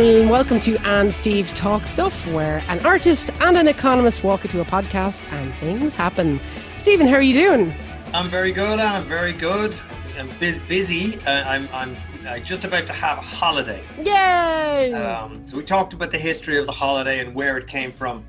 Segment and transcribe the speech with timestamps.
[0.00, 4.60] and welcome to And Steve Talk Stuff, where an artist and an economist walk into
[4.60, 6.38] a podcast and things happen.
[6.78, 7.74] Stephen, how are you doing?
[8.14, 8.78] I'm very good.
[8.78, 9.74] I'm very good.
[10.16, 11.20] I'm busy.
[11.26, 13.82] Uh, I'm, I'm uh, just about to have a holiday.
[14.00, 14.94] Yay!
[14.94, 18.24] Um, so we talked about the history of the holiday and where it came from,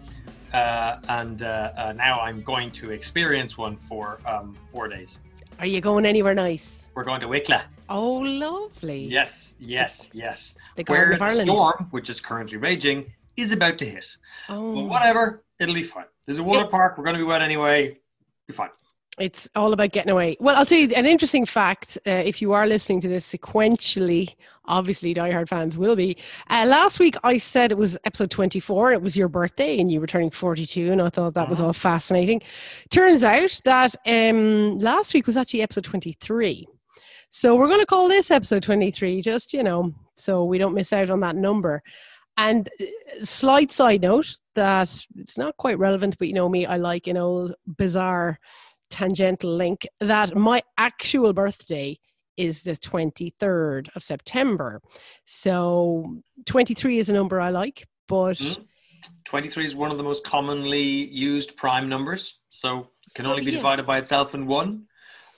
[0.53, 5.19] uh, and uh, uh, now I'm going to experience one for um, four days.
[5.59, 6.87] Are you going anywhere nice?
[6.95, 7.61] We're going to Wicklow.
[7.89, 9.03] Oh, lovely.
[9.05, 10.55] Yes, yes, yes.
[10.75, 11.49] The Where the Ireland.
[11.49, 14.05] storm, which is currently raging, is about to hit.
[14.47, 14.75] Oh.
[14.75, 16.05] But whatever, it'll be fine.
[16.25, 16.97] There's a water It- park.
[16.97, 17.97] We're going to be wet anyway.
[18.47, 18.69] Be fine.
[19.17, 20.37] It's all about getting away.
[20.39, 21.97] Well, I'll tell you an interesting fact.
[22.07, 26.15] Uh, if you are listening to this sequentially, obviously diehard fans will be.
[26.49, 28.93] Uh, last week I said it was episode 24.
[28.93, 31.65] It was your birthday and you were turning 42, and I thought that was Mhm.
[31.65, 32.41] all fascinating.
[32.91, 36.65] Turns out that um, last week was actually episode 23.
[37.31, 40.91] So we're going to call this episode 23, just, you know, so we don't miss
[40.93, 41.83] out on that number.
[42.37, 42.85] And uh,
[43.25, 47.17] slight side note that it's not quite relevant, but you know me, I like an
[47.17, 48.39] old bizarre
[48.89, 51.99] tangential link that my actual birthday
[52.35, 54.81] is the 23rd of September.
[55.25, 58.65] So 23 is a number I like, but Mhm.
[59.25, 63.45] 23 is one of the most commonly used prime numbers, so it can So, only
[63.45, 63.57] be yeah.
[63.57, 64.87] divided by itself in one.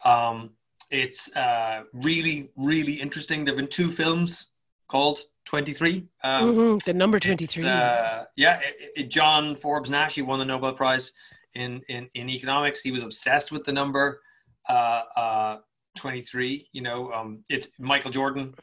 [0.05, 0.51] Um,
[0.91, 3.45] it's uh, really, really interesting.
[3.45, 4.47] There have been two films
[4.87, 6.05] called 23.
[6.23, 7.65] Um, Mhm, the number 23.
[7.65, 11.13] uh, yeah, it, it- John Forbes Nash, he won the Nobel Prize
[11.55, 12.81] in, in, in economics.
[12.81, 14.21] He was obsessed with the number
[14.69, 15.57] uh, uh,
[15.97, 16.67] 23.
[16.73, 18.53] You know, um, it's Michael Jordan.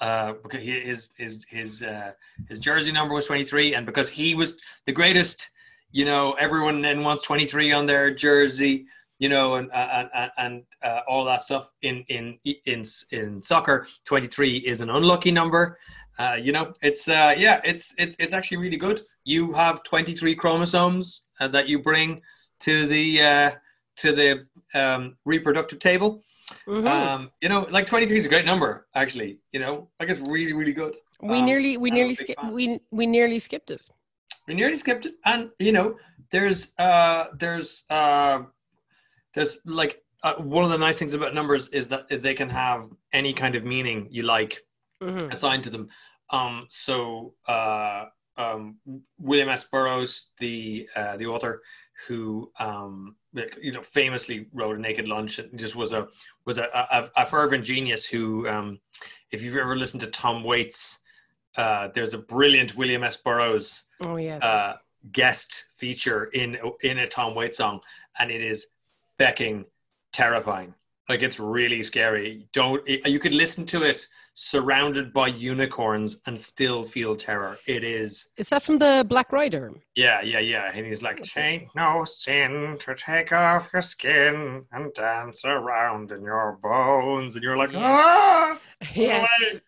[0.00, 2.12] Uh, because he, his his his uh,
[2.48, 5.50] his jersey number was 23, and because he was the greatest,
[5.92, 8.86] you know, everyone then wants 23 on their jersey,
[9.20, 11.70] you know, and and and, and uh, all that stuff.
[11.82, 15.78] In in in in soccer, 23 is an unlucky number.
[16.18, 19.02] Uh, you know, it's uh, yeah, it's it's it's actually really good.
[19.24, 22.22] You have 23 chromosomes uh, that you bring
[22.60, 23.50] to the uh,
[23.98, 26.24] to the um, reproductive table.
[26.66, 26.86] Mhm.
[26.86, 29.38] Um, you know, like 23 is a great number, actually.
[29.52, 30.96] You know, like it's really, really good.
[31.22, 33.90] we um, nearly we nearly skipped we we nearly skipped it.
[34.48, 35.96] We nearly skipped it, and you know,
[36.30, 38.44] there's uh, there's uh,
[39.34, 42.88] there's like uh, one of the nice things about numbers is that they can have
[43.12, 44.64] any kind of meaning you like
[45.02, 45.32] Mhm.
[45.32, 45.88] assigned to them.
[46.28, 48.04] Um, so uh,
[48.36, 48.76] um,
[49.18, 49.64] William S.
[49.64, 51.62] Burroughs, the uh, the author,
[52.06, 53.16] who um,
[53.60, 56.06] you know famously wrote a Naked Lunch, and just was a
[56.44, 58.06] was a, a, a fervent genius.
[58.06, 58.78] Who, um,
[59.30, 60.98] if you've ever listened to Tom Waits,
[61.56, 63.16] uh, there's a brilliant William S.
[63.16, 64.42] Burroughs Oh yes.
[64.42, 64.76] uh,
[65.12, 67.80] guest feature in in a Tom Waits song,
[68.18, 68.66] and it is
[69.20, 69.64] fecking
[70.12, 70.74] terrifying.
[71.08, 72.48] Like it's really scary.
[72.52, 77.58] Don't you could listen to it surrounded by unicorns and still feel terror.
[77.66, 78.30] It is.
[78.36, 79.72] is that from the Black Rider?
[79.96, 80.70] Yeah, yeah, yeah.
[80.72, 86.22] And he's like, "Ain't no sin to take off your skin and dance around in
[86.22, 87.74] your bones," and you're like.
[87.74, 88.58] "Ah!"
[88.94, 89.28] Yes.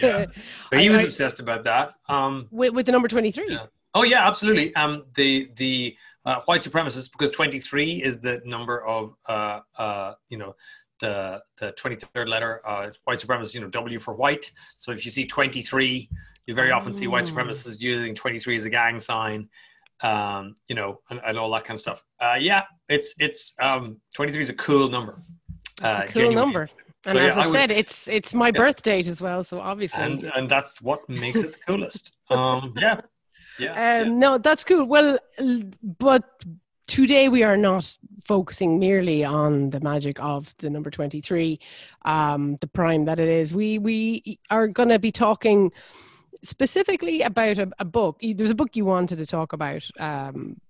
[0.00, 0.26] Yeah.
[0.70, 1.94] So he was I- obsessed about that.
[2.08, 3.46] Um, with, with the number 23.
[3.48, 3.66] Yeah.
[3.94, 4.74] Oh yeah, absolutely.
[4.74, 10.14] Um, the the uh, white supremacists because twenty three is the number of uh uh
[10.28, 10.54] you know
[11.00, 14.50] the the twenty third letter uh white supremacists you know W for white.
[14.76, 16.08] So if you see twenty three,
[16.46, 17.34] you very often see white Oh.
[17.34, 19.48] supremacists using twenty three as a gang sign.
[20.02, 22.02] Um, you know, and, and all that kind of stuff.
[22.20, 25.18] Uh, yeah, it's it's um twenty three is a cool number.
[25.18, 26.34] It's Uh, a cool genuinely.
[26.34, 26.68] number.
[27.06, 29.44] And So, yeah, as I, I would- said, it's it's my birth date as well,
[29.44, 30.02] so obviously.
[30.02, 32.12] and and that's what makes it the coolest.
[32.30, 33.00] Um, yeah,
[33.58, 33.72] yeah.
[33.72, 34.14] um, yeah.
[34.14, 34.84] No, that's cool.
[34.84, 35.18] Well,
[35.82, 36.24] but
[36.86, 41.58] today we are not focusing merely on the magic of the number 23,
[42.04, 43.54] um, the prime that it is.
[43.54, 45.72] We, we are going to be talking
[46.42, 48.18] specifically about a, a book.
[48.22, 50.60] There's a book you wanted to talk about, um,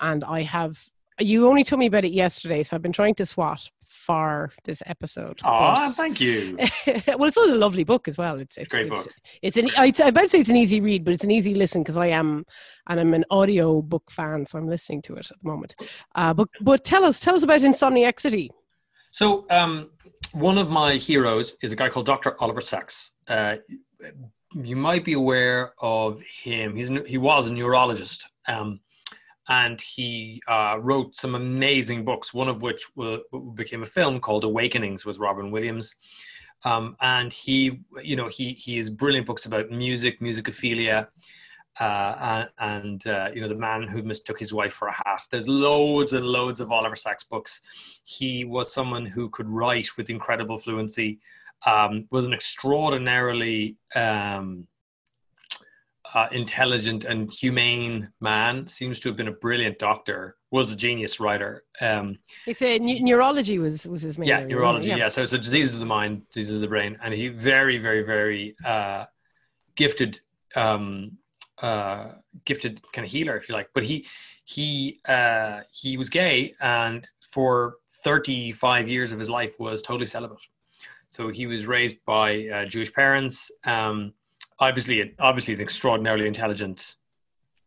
[0.00, 0.90] and I have.
[1.18, 4.82] You only told me about it yesterday, so I've been trying to swat for this
[4.86, 5.40] episode.
[5.42, 6.56] But- thank you.
[6.86, 8.38] well, it's also a lovely book as well.
[8.38, 9.14] It's it's Great it's, book.
[9.42, 11.82] It's an I'd, I bet say it's an easy read, but it's an easy listen
[11.82, 12.44] because I am
[12.88, 15.74] and I'm an audio book fan, so I'm listening to it at the moment.
[16.14, 18.50] Uh, but but tell us tell us about Insomniac City.
[19.10, 19.90] So, um,
[20.32, 22.36] one of my heroes is a guy called Dr.
[22.38, 23.12] Oliver Sacks.
[23.26, 23.56] Uh,
[24.54, 26.76] you might be aware of him.
[26.76, 28.80] He's he was a neurologist, um,
[29.48, 32.34] and he uh, wrote some amazing books.
[32.34, 33.18] One of which wa-
[33.54, 35.94] became a film called Awakenings with Robin Williams.
[36.64, 41.08] Um, and he, you know, he he has brilliant books about music, musicophilia,
[41.78, 45.22] uh, and uh, you know the man who mistook his wife for a hat.
[45.30, 47.60] There's loads and loads of Oliver Sacks books.
[48.04, 51.18] He was someone who could write with incredible fluency.
[51.64, 54.66] Um, was an extraordinarily um,
[56.14, 58.66] uh, intelligent and humane man.
[58.68, 60.36] Seems to have been a brilliant doctor.
[60.50, 61.64] Was a genius writer.
[61.80, 64.28] Um, It's a ne- neurology was was his main.
[64.28, 64.88] yeah, area, neurology.
[64.88, 65.08] Yeah.
[65.08, 68.56] so so diseases of the mind, diseases of the brain, and he very, very, very
[68.64, 69.04] uh,
[69.74, 70.20] gifted,
[70.54, 71.18] um,
[71.60, 72.12] uh,
[72.44, 73.68] gifted kind of healer, if you like.
[73.74, 74.06] But he
[74.44, 80.06] he uh, he was gay, and for thirty five years of his life was totally
[80.06, 80.38] celibate.
[81.08, 83.50] So he was raised by uh, Jewish parents.
[83.64, 84.12] Um,
[84.58, 86.96] obviously, obviously an extraordinarily intelligent,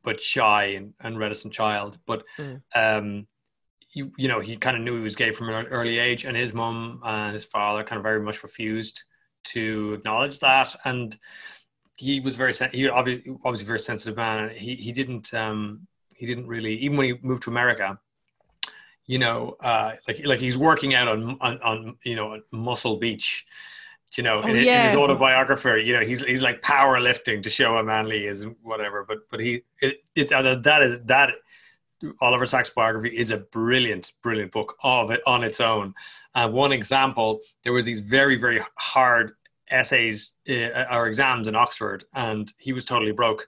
[0.03, 1.97] but shy and, and reticent child.
[2.06, 2.62] But Mm.
[2.75, 3.27] um,
[3.91, 6.38] you, you know, he kind of knew he was gay from an early age, and
[6.38, 9.03] his mum and his father kind of very much refused
[9.45, 10.75] to acknowledge that.
[10.86, 11.18] And
[11.97, 14.44] he was very, sen- he obviously, obviously very sensitive man.
[14.45, 18.00] And he he didn't um, he didn't really even when he moved to America.
[19.07, 22.97] You know, uh, like like he's working out on on, on you know on Muscle
[22.97, 23.45] Beach.
[24.18, 27.76] You know, Oh, in, in his autobiography, you know, he's he's like powerlifting to show
[27.76, 29.06] how manly he is and whatever.
[29.08, 31.30] But but he it, it uh, that is that
[32.22, 35.94] Oliver Sacks' biography is a brilliant, brilliant book of it on its own.
[36.34, 39.34] Uh, one example, there was these very, very hard
[39.70, 43.48] essays uh, or exams in Oxford, and he was totally broke.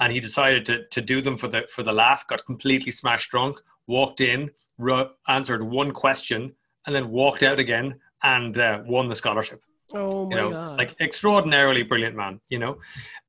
[0.00, 2.26] And he decided to, to do them for the for the laugh.
[2.26, 3.60] Got completely smashed drunk.
[3.86, 6.54] Walked in, wrote, answered one question,
[6.86, 9.62] and then walked out again and uh, won the scholarship
[9.94, 10.78] Oh my you know, god!
[10.78, 12.78] like extraordinarily brilliant man, you know.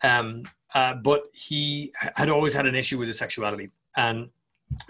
[0.01, 0.44] Um,
[0.74, 4.30] uh, but he had always had an issue with his sexuality, and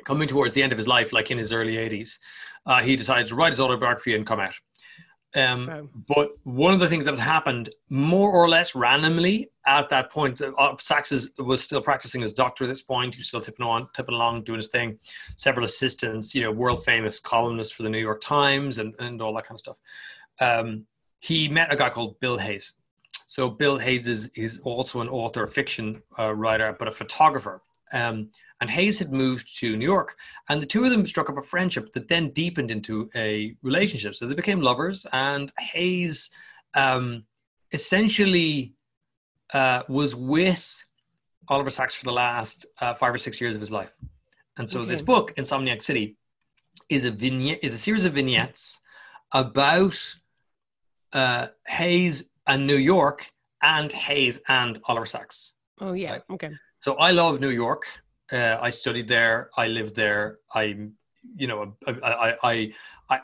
[0.05, 2.19] coming towards the end of his life, like in his early 80s,
[2.65, 4.55] uh, he decided to write his autobiography and come out.
[5.35, 5.89] Um, Wow.
[6.07, 10.41] But one of the things that had happened more or less randomly at that point,
[10.41, 13.15] uh, Sacks was still practicing as doctor at this point.
[13.15, 14.99] He was still tipping on, tipping along, doing his thing.
[15.35, 19.33] Several assistants, you know, world famous columnist for the New York Times and, and all
[19.33, 19.77] that kind of stuff.
[20.39, 20.85] Um,
[21.23, 22.73] he met a guy called Bill Hayes.
[23.27, 27.61] So Bill Hayes is, is also an author, a fiction uh, writer, but a photographer.
[27.93, 30.17] Um, and Hayes had moved to New York,
[30.49, 34.15] and the two of them struck up a friendship that then deepened into a relationship.
[34.15, 36.29] So they became lovers, and Hayes
[36.73, 37.23] um,
[37.71, 38.73] essentially
[39.53, 40.83] uh, was with
[41.47, 43.95] Oliver Sacks for the last uh, five or six years of his life.
[44.57, 46.17] And so this book, Insomniac City,
[46.89, 48.81] is a vignette is a series of vignettes
[49.31, 50.15] about
[51.13, 53.31] uh, Hayes and New York
[53.61, 55.53] and Hayes and Oliver Sacks.
[55.81, 56.13] oh yeah.
[56.13, 56.51] like- Okay.
[56.79, 57.83] So I love New York.
[58.31, 59.49] Uh, I studied there.
[59.57, 60.39] I lived there.
[60.53, 60.63] I,
[61.37, 62.73] you know, I, I, I,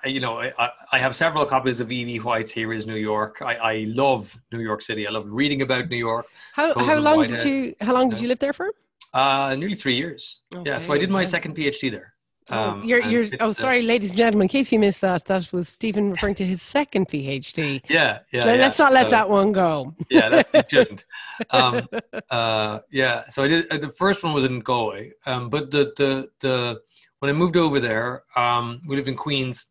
[0.04, 2.18] I you know, I, I have several copies of E.B.
[2.20, 3.42] White's Here Is New York.
[3.42, 5.08] I, I love New York City.
[5.08, 6.26] I love reading about New York.
[6.54, 7.44] How Golden how long Whitehead.
[7.44, 8.72] did you how long did you live there for?
[9.14, 10.42] Uh, nearly three years.
[10.66, 10.78] yeah.
[10.80, 12.14] So I did my second PhD there.
[12.52, 14.46] Oh, you're you're oh sorry, ladies and gentlemen.
[14.46, 17.82] In case you missed that, that was Stephen referring to his second PhD.
[17.90, 18.44] Yeah, yeah.
[18.44, 18.60] so yeah.
[18.62, 19.94] let's not let So- that one go.
[20.10, 21.06] yeah, that you shouldn't.
[21.52, 21.88] Um,
[22.30, 23.72] uh, yeah, so I did.
[23.72, 26.82] Uh, the first one was in Galway, um, but the the the
[27.20, 29.68] when I moved over there, um, we lived in Queens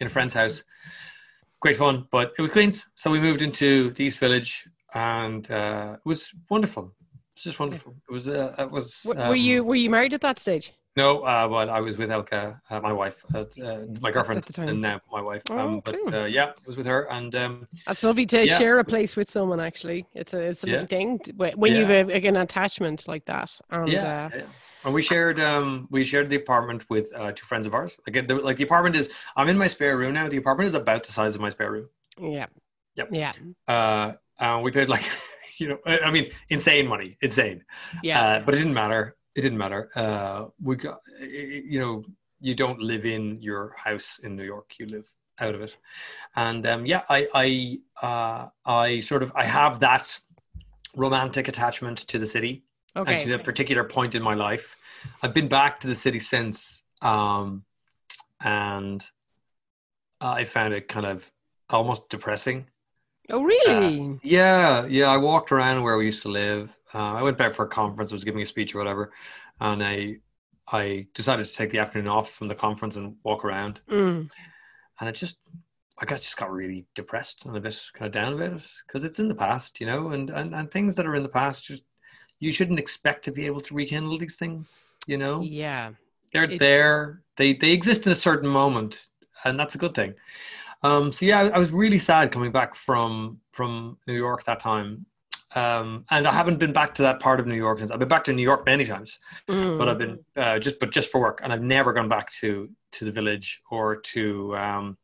[0.00, 0.64] in a friend's house.
[1.60, 5.96] Great fun, but it was Queens, so we moved into the East Village, and uh,
[5.98, 6.84] it was wonderful.
[6.84, 7.96] It was just wonderful.
[8.08, 8.26] It was.
[8.28, 9.04] Uh, it was.
[9.06, 10.72] Were um, you were you married at that stage?
[10.96, 14.46] No, uh, well, I was with Elka, uh, my wife, uh, uh, my girlfriend, At
[14.46, 14.68] the time.
[14.68, 15.44] and now my wife.
[15.48, 16.16] Oh, Um, but okay.
[16.16, 18.58] uh, yeah, it was with her, and um, That's lovely to Yeah.
[18.58, 19.60] share a place with someone.
[19.60, 20.86] Actually, it's a it's a Yeah.
[20.86, 21.20] thing
[21.56, 21.78] when Yeah.
[21.78, 23.50] you've like, an attachment like that.
[23.70, 24.46] And yeah, uh, yeah.
[24.84, 27.98] And we shared um we shared the apartment with uh, two friends of ours.
[28.06, 30.28] Like the, like the apartment is I'm in my spare room now.
[30.28, 31.88] The apartment is about the size of my spare room.
[32.18, 32.46] yeah,
[32.96, 33.10] Yep.
[33.10, 33.32] yeah,
[33.68, 35.04] Uh, uh we paid like
[35.58, 37.64] you know I I mean insane money, insane.
[38.02, 38.20] yeah.
[38.20, 39.16] Uh, but it didn't matter.
[39.34, 39.90] It didn't matter.
[39.94, 42.04] Uh, we got you know
[42.40, 44.72] you don't live in your house in New York.
[44.78, 45.08] You live
[45.40, 45.76] out of it.
[46.36, 50.18] And um, yeah, I I uh, I sort of I have that
[50.96, 53.30] romantic attachment to the city and to okay.
[53.30, 54.76] that particular point in my life.
[55.22, 57.64] I've been back to the city since, um,
[58.42, 59.04] and
[60.20, 61.30] I found it kind of
[61.68, 62.66] almost depressing.
[63.30, 64.18] Oh, really?
[64.22, 65.06] Yeah, yeah.
[65.06, 66.76] I walked around where we used to live.
[66.94, 68.10] Uh, I went back for a conference.
[68.10, 69.12] I was giving a speech or whatever,
[69.60, 70.16] and I
[70.72, 73.80] I decided to take the afternoon off from the conference and walk around.
[73.90, 74.30] Mm.
[74.98, 75.38] And it just
[75.98, 79.04] I got just got really depressed and a bit kind of down about it because
[79.04, 81.66] it's in the past, you know, and, and and things that are in the past,
[81.66, 81.82] just,
[82.38, 85.42] you shouldn't expect to be able to rekindle these things, you know.
[85.42, 85.90] Yeah.
[86.32, 87.22] They're It- there.
[87.36, 89.08] They they exist in a certain moment,
[89.44, 90.14] and that's a good thing.
[90.82, 94.60] Um, so yeah, I, I was really sad coming back from from New York that
[94.60, 95.06] time,
[95.54, 97.90] um, and I haven't been back to that part of New York since.
[97.90, 99.78] I've been back to New York many times, Mm.
[99.78, 102.68] but I've been uh, just but just for work, and I've never gone back to
[102.92, 104.98] to the village or to um,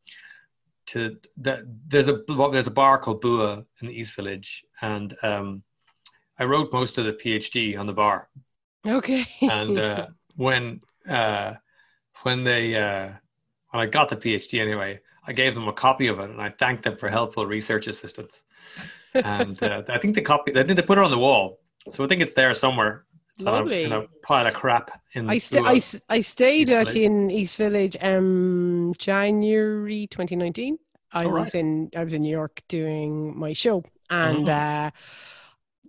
[0.87, 2.21] to the, there's a
[2.53, 5.62] there's a bar called Bua in the East Village, and um,
[6.38, 8.29] I wrote most of the PhD on the bar,
[8.87, 9.25] Okay.
[9.43, 11.55] and uh, when uh,
[12.23, 13.11] when they uh,
[13.71, 16.50] when I got the PhD anyway, I gave them a copy of it, and I
[16.50, 18.45] thanked them for helpful research assistance.
[19.25, 22.04] And uh, I think the copy, I think they put it on the wall, so
[22.04, 23.04] I think it's there somewhere.
[23.35, 23.85] It's on a, Lovely.
[23.85, 25.28] in a pile of crap in.
[25.28, 30.78] I, sta- I, I stayed East actually in East Village um January 2019.
[31.12, 31.61] I Oh, was right.
[31.61, 34.52] in I was in New York doing my show and Oh.
[34.52, 34.90] uh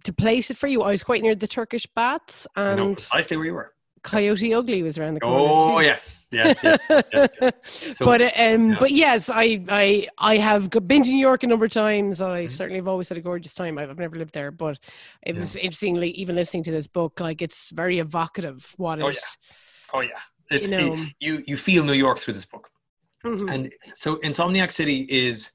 [0.04, 2.96] to place it for you, I was quite near the Turkish baths and I and
[2.98, 3.74] precisely where you were.
[4.08, 5.38] Coyote Ugly was around the corner.
[5.40, 5.86] Oh too.
[5.86, 6.80] yes, yes, yes.
[7.14, 7.54] yes,
[7.98, 8.76] So- but um, yeah.
[8.80, 12.22] but yes, I I I have been to New York a number of times.
[12.22, 12.52] and I Mhm.
[12.52, 13.78] certainly have always had a gorgeous time.
[13.78, 14.80] I've, I've never lived there, but
[15.24, 15.42] it Yeah.
[15.42, 18.74] was interestingly even listening to this book, like it's very evocative.
[18.78, 19.20] What Oh, it,
[19.94, 22.70] Oh yeah, it's you it- you you feel New York through this book.
[23.26, 23.52] Mhm.
[23.54, 25.52] And so Insomniac City is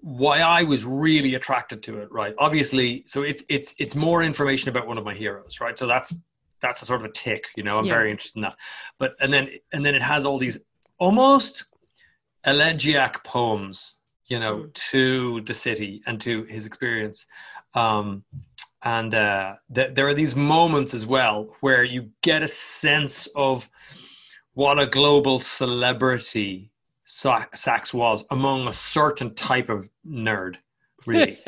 [0.00, 2.34] why I was really attracted to it, right?
[2.38, 5.76] Obviously, so it's it's it's more information about one of my heroes, right?
[5.78, 6.14] So that's
[6.64, 7.74] that's a sort of a tick, you know.
[7.78, 7.94] I'm Yeah.
[7.98, 8.56] very interested in that.
[9.00, 10.58] But and then and then it has all these
[11.06, 11.52] almost
[12.52, 13.76] elegiac poems,
[14.32, 14.74] you know, Mm.
[14.90, 17.18] to the city and to his experience.
[17.74, 18.24] Um
[18.98, 22.48] and uh, th- there are these moments as well where you get a
[22.82, 23.56] sense of
[24.52, 26.70] what a global celebrity
[27.06, 30.56] Sa- Sacks was among a certain type of nerd,
[31.06, 31.38] really.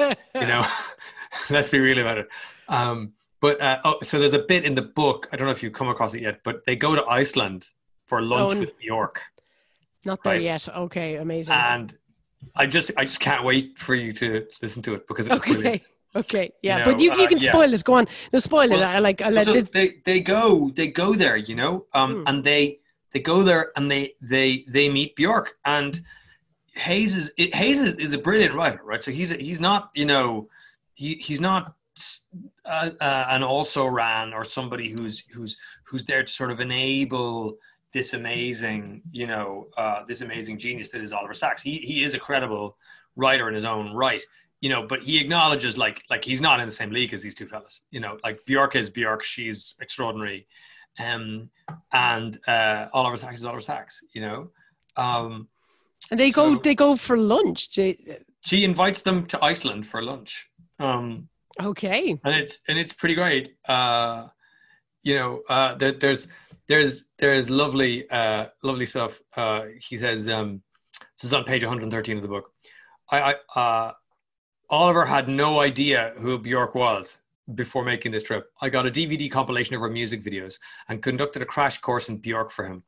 [0.40, 0.64] you know,
[1.50, 2.28] let's be real about it.
[2.68, 3.12] Um,
[3.46, 5.28] but uh, oh, so there's a bit in the book.
[5.30, 7.60] I don't know if you've come across it yet, but they go to Iceland
[8.08, 9.16] for lunch Oh, with Bjork,
[10.04, 10.42] Not there Right.
[10.42, 10.68] yet.
[10.86, 11.54] Okay, amazing.
[11.54, 11.88] and
[12.62, 14.26] I just I just can't wait for you to
[14.62, 15.66] listen to it because it's brilliant.
[15.66, 15.84] okay.
[16.24, 17.50] Okay, yeah, know, but you, you uh, can yeah.
[17.52, 17.84] spoil it.
[17.84, 18.80] Go on, no spoil it.
[18.80, 19.20] I like.
[19.20, 19.70] I let so it.
[19.76, 22.22] they they go they go there you know um Hmm.
[22.28, 22.62] and they
[23.12, 26.00] they go there and they they they meet bjork and
[26.86, 29.90] hayes is it, hayes is, is a brilliant writer right so he's a, he's not
[30.00, 30.48] you know
[30.94, 31.74] he he's not
[32.66, 37.56] uh, uh, an also ran or somebody who's who's who's there to sort of enable
[37.92, 42.14] this amazing you know uh, this amazing genius that is oliver sacks he he is
[42.14, 42.76] a credible
[43.14, 44.22] writer in his own right
[44.60, 47.34] you know, but he acknowledges like like he's not in the same league as these
[47.34, 47.82] two fellas.
[47.90, 50.46] You know, like Bjork is Bjork, she's extraordinary,
[50.98, 51.50] um,
[51.92, 54.02] and uh, Oliver Sacks is Oliver Sacks.
[54.12, 54.50] You know,
[54.96, 55.48] um,
[56.10, 56.56] and they go.
[56.56, 57.68] They go for lunch.
[57.74, 61.28] She invites them to Iceland for lunch, um,
[61.62, 62.18] Okay.
[62.24, 63.56] and it's and it's pretty great.
[63.66, 64.28] Uh,
[65.02, 66.28] you know, uh, there, there's
[66.68, 69.20] there's there's lovely uh, lovely stuff.
[69.36, 70.62] Uh, he says um,
[71.16, 72.52] this is on page 113 of the book.
[73.10, 73.92] I, I uh,
[74.68, 77.18] Oliver had no idea who Bjork was
[77.54, 78.50] before making this trip.
[78.60, 80.58] I got a DVD compilation of her music videos
[80.88, 82.82] and conducted a crash course in Bjork for him.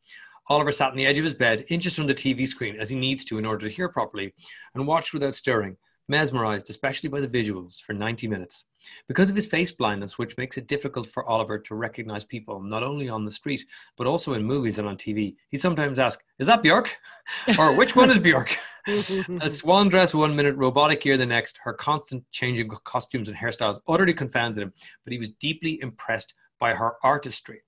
[0.48, 2.98] Oliver sat on the edge of his bed, inches from the TV screen, as he
[2.98, 4.34] needs to in order to hear properly,
[4.75, 5.76] and watched without stirring,
[6.08, 8.64] mesmerized especially by the visuals, for 90 minutes.
[9.06, 12.82] Because of his face blindness, which makes it difficult for Oliver to recognize people not
[12.82, 13.64] only on the street,
[13.96, 16.96] but also in movies and on TV, he sometimes asks, Is that Bjork?
[17.58, 18.56] or which one is Bjork?
[18.86, 21.58] A swan dress one minute, robotic ear the next.
[21.62, 24.72] Her constant changing costumes and hairstyles utterly confounded him,
[25.04, 27.62] but he was deeply impressed by her artistry.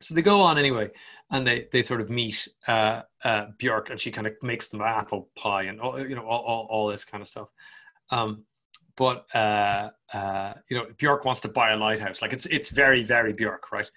[0.00, 0.90] So they go on anyway,
[1.30, 4.80] and they, they sort of meet uh, uh, Björk, and she kind of makes them
[4.80, 7.48] apple pie and all, you know all, all, all this kind of stuff.
[8.10, 8.44] Um,
[8.96, 12.20] but uh, uh, you know, Björk wants to buy a lighthouse.
[12.20, 13.90] Like it's it's very very Björk, right?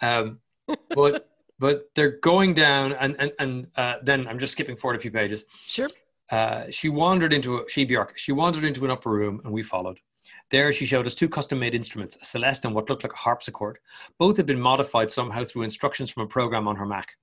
[0.00, 0.40] Um,
[0.90, 1.28] but
[1.58, 5.10] but they're going down, and and and uh, then I'm just skipping forward a few
[5.10, 5.44] pages.
[5.66, 5.88] Sure.
[6.30, 8.16] Uh, she wandered into a, she Bjork.
[8.16, 9.98] She wandered into an upper room, and we followed.
[10.50, 13.78] There, she showed us two custom-made instruments, a celeste and what looked like a harpsichord.
[14.18, 17.16] Both had been modified somehow through instructions from a program on her Mac.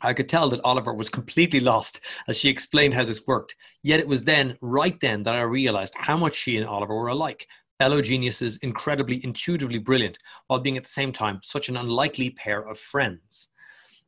[0.00, 3.54] I could tell that Oliver was completely lost as she explained how this worked.
[3.82, 7.08] Yet it was then, right then, that I realized how much she and Oliver were
[7.08, 7.46] alike.
[7.78, 12.66] Fellow geniuses, incredibly intuitively brilliant, while being at the same time such an unlikely pair
[12.66, 13.48] of friends.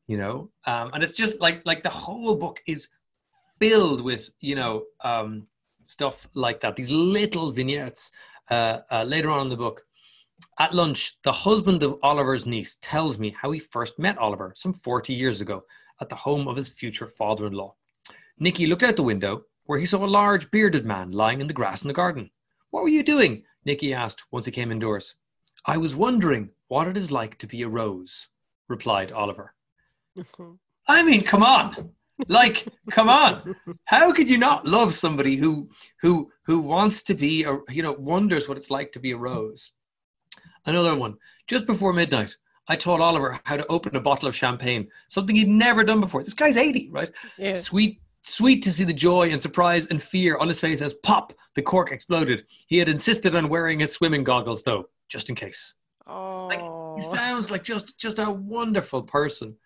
[0.06, 2.88] You know, um, and it's just like like the whole book is
[3.58, 5.46] filled with you know um,
[5.86, 6.76] stuff like that.
[6.76, 8.10] These little vignettes.
[8.50, 9.82] Uh, uh, later on in the book,
[10.58, 14.74] at lunch, the husband of Oliver's niece tells me how he first met Oliver some
[14.74, 15.64] 40 years ago
[16.00, 17.74] at the home of his future father in law.
[18.38, 21.54] Nicky looked out the window where he saw a large bearded man lying in the
[21.54, 22.30] grass in the garden.
[22.70, 23.44] What were you doing?
[23.64, 25.14] Nicky asked once he came indoors.
[25.64, 28.28] I was wondering what it is like to be a rose,
[28.68, 29.54] replied Oliver.
[30.86, 31.90] I mean, come on.
[32.28, 33.56] Like, come on.
[33.87, 37.92] How could you not love somebody who who who wants to be a you know
[37.92, 39.73] wonders what it's like to be a rose?
[40.66, 41.16] Another one.
[41.47, 42.37] Just before midnight,
[42.68, 46.23] I taught Oliver how to open a bottle of champagne, something he'd never done before.
[46.23, 47.11] This guy's 80, right?
[47.37, 47.54] Yeah.
[47.59, 51.35] Sweet, sweet to see the joy and surprise and fear on his face as pop,
[51.54, 52.44] the cork exploded.
[52.66, 54.88] He had insisted on wearing his swimming goggles, though.
[55.09, 55.75] just in case.
[56.06, 59.56] Oh, He sounds like just just a wonderful person.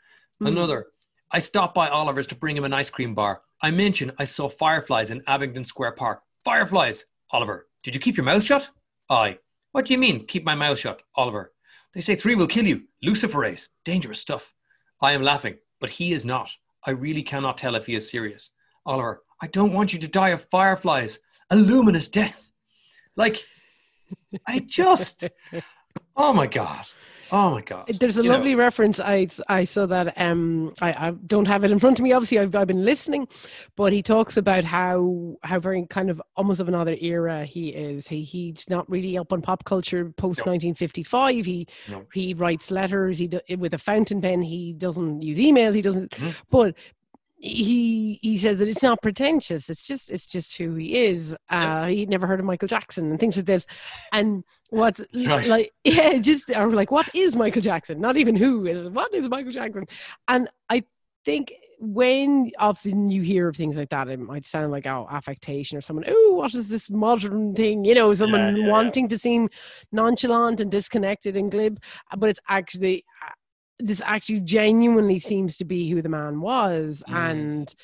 [0.43, 0.49] Mm.
[0.49, 0.87] Another,
[1.30, 3.42] I stopped by Oliver's to bring him an ice cream bar.
[3.61, 6.23] I mentioned I saw fireflies in Abingdon Square Park.
[6.42, 7.04] Fireflies!
[7.30, 8.70] Oliver, did you keep your mouth shut?
[9.11, 9.38] I.
[9.73, 11.02] What do you mean, keep my mouth shut?
[11.16, 11.52] Oliver.
[11.94, 12.85] They say three will kill you.
[13.04, 13.68] Luciferase.
[13.85, 14.54] Dangerous stuff.
[15.02, 16.52] I am laughing, but he is not.
[16.87, 18.50] I really cannot tell if he is serious.
[18.87, 21.18] Oliver, I don't want you to die of fireflies.
[21.50, 22.50] A luminous death.
[23.16, 23.44] Like,
[24.47, 25.28] I just.
[26.16, 26.87] Oh my God.
[27.30, 27.87] Oh my God.
[28.00, 28.99] There's a You know, lovely reference.
[29.00, 30.14] I I saw that.
[30.20, 32.12] Um, I, I don't have it in front of me.
[32.12, 33.28] Obviously, I've, I've been listening,
[33.76, 38.08] but he talks about how how very kind of almost of another era he is.
[38.08, 41.44] He he's not really up on pop culture post 1955.
[41.44, 42.04] He No.
[42.14, 43.18] he writes letters.
[43.18, 44.42] He do, with a fountain pen.
[44.42, 45.73] He doesn't use email.
[45.73, 46.11] He doesn't.
[46.12, 46.35] Mhm.
[46.50, 46.75] But
[47.40, 49.71] he he says that it's not pretentious.
[49.71, 51.37] It's just it's just who he is.
[51.49, 53.66] Uh, he'd never heard of Michael Jackson and things like this.
[54.12, 55.47] And what's Right.
[55.47, 58.00] like yeah, just or like what is Michael Jackson?
[58.00, 59.85] Not even who is what is Michael Jackson?
[60.26, 60.83] And I
[61.25, 65.78] think when often you hear of things like that, it might sound like oh affectation
[65.78, 67.85] or someone oh what is this modern thing?
[67.85, 68.68] You know, someone yeah, yeah.
[68.68, 69.49] wanting to seem
[69.92, 71.80] nonchalant and disconnected and glib,
[72.16, 73.04] but it's actually.
[73.80, 77.14] This actually genuinely seems to be who the man was, Mm.
[77.30, 77.75] and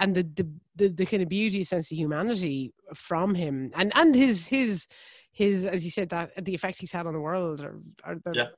[0.00, 4.14] and the, the the the kind of beauty, sense of humanity from him, and and
[4.14, 4.88] his his
[5.30, 8.48] his as you said that the effect he's had on the world are, are Yeah.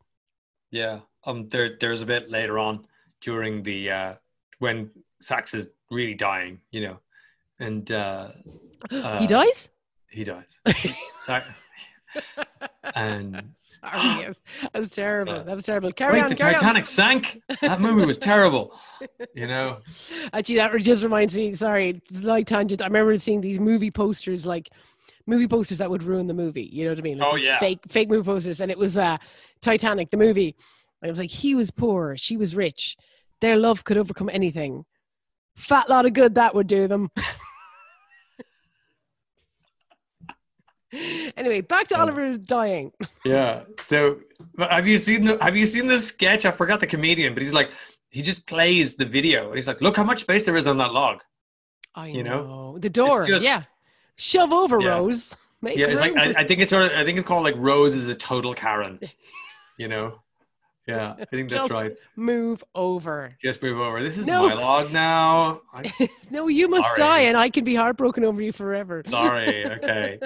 [0.70, 1.00] Yeah.
[1.24, 1.48] Um.
[1.48, 1.76] There.
[1.78, 2.86] There's a bit later on
[3.20, 4.14] during the uh,
[4.58, 6.98] when Sacks is really dying, you know,
[7.60, 8.28] and uh,
[8.90, 9.68] he uh, dies.
[10.10, 10.60] he dies.
[11.18, 11.46] Sacks,
[12.94, 15.44] and Sorry, that was terrible.
[15.44, 15.92] That was terrible.
[15.92, 17.42] Carry wait, on, the carry Titanic sank.
[17.60, 18.72] That movie was terrible.
[19.34, 19.78] You know.
[20.32, 21.54] Actually, that just reminds me.
[21.54, 22.82] Sorry, light tangent.
[22.82, 24.70] I remember seeing these movie posters, like
[25.26, 26.68] movie posters that would ruin the movie.
[26.72, 27.18] You know what I mean?
[27.18, 27.58] Like Oh, yeah.
[27.58, 29.18] fake fake movie posters, and it was uh,
[29.60, 30.54] Titanic, the movie.
[31.02, 32.96] And it was like he was poor, she was rich.
[33.40, 34.84] Their love could overcome anything.
[35.54, 37.10] Fat lot of good that would do them.
[41.36, 41.98] anyway, back to.
[41.98, 42.92] Oliver dying.
[43.24, 43.62] Yeah.
[43.80, 44.20] So
[44.58, 46.44] have you seen the Have you seen the sketch?
[46.46, 47.70] I forgot the comedian, but he's like
[48.10, 49.46] he just plays the video.
[49.48, 51.20] and He's like, look how much space there is on that log.
[51.94, 52.46] I You know.
[52.46, 52.78] know?
[52.78, 53.26] the door.
[53.26, 53.62] just- yeah,
[54.16, 54.90] shove over Yeah.
[54.90, 55.34] Rose.
[55.62, 57.26] Make Yeah, it's like room for- I, I think it's sort of I think it's
[57.26, 59.00] called like Rose is a total Karen.
[59.78, 60.20] You know.
[60.86, 61.96] Yeah, I think that's Just right.
[62.14, 63.34] move over.
[63.42, 64.00] Just move over.
[64.02, 64.46] This is No.
[64.48, 65.62] my log now.
[65.72, 65.90] I'm
[66.30, 66.98] No, you must Sorry.
[67.00, 69.02] die, and I can be heartbroken over you forever.
[69.08, 69.64] sorry.
[69.76, 70.18] Okay.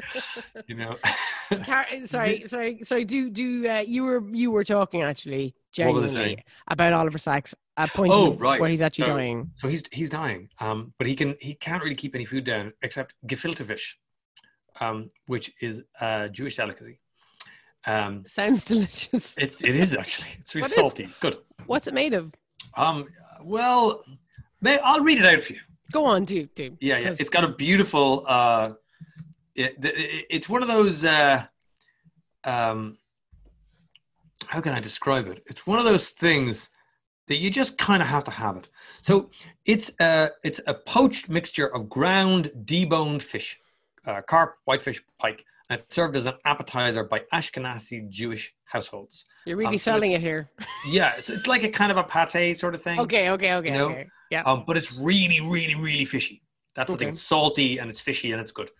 [0.66, 0.96] You know.
[1.64, 3.04] Car- sorry, sorry, sorry.
[3.06, 6.42] Do do uh, you were you were talking actually What was I genuinely saying?
[6.68, 8.60] about Oliver Sacks at point Oh, right.
[8.60, 9.50] where he's actually So- dying.
[9.56, 10.50] so he's he's dying.
[10.58, 13.98] Um, but he can he can't really keep any food down except gefilte fish,
[14.78, 17.00] um, which is a Jewish delicacy.
[17.86, 19.34] Um, Sounds delicious.
[19.38, 21.04] it's it is actually it's really What is- salty.
[21.04, 21.38] It's good.
[21.66, 22.34] What's it made of?
[22.76, 23.06] Um,
[23.42, 24.04] well,
[24.60, 25.60] may, I'll read it out for you.
[25.92, 26.76] Go on, do do.
[26.80, 27.14] Yeah, yeah.
[27.18, 28.24] It's got a beautiful.
[28.28, 28.70] Uh,
[29.54, 31.04] it, it, it's one of those.
[31.04, 31.44] Uh,
[32.44, 32.98] um,
[34.46, 35.42] how can I describe it?
[35.46, 36.68] It's one of those things
[37.28, 38.68] that you just kind of have to have it.
[39.02, 39.30] So
[39.64, 43.58] it's a it's a poached mixture of ground deboned fish,
[44.06, 49.24] uh, carp, whitefish, pike, and it's served as an appetizer by Ashkenazi Jewish households.
[49.46, 50.50] You're really um, so selling it here.
[50.84, 52.98] Yeah, it's, it's like a kind of a pate sort of thing.
[52.98, 54.08] Okay, okay, okay, You know, okay.
[54.32, 54.42] Yeah.
[54.42, 56.42] Um, but it's really, really, really fishy.
[56.74, 57.08] That's the thing.
[57.08, 58.70] It's salty and it's fishy and it's good.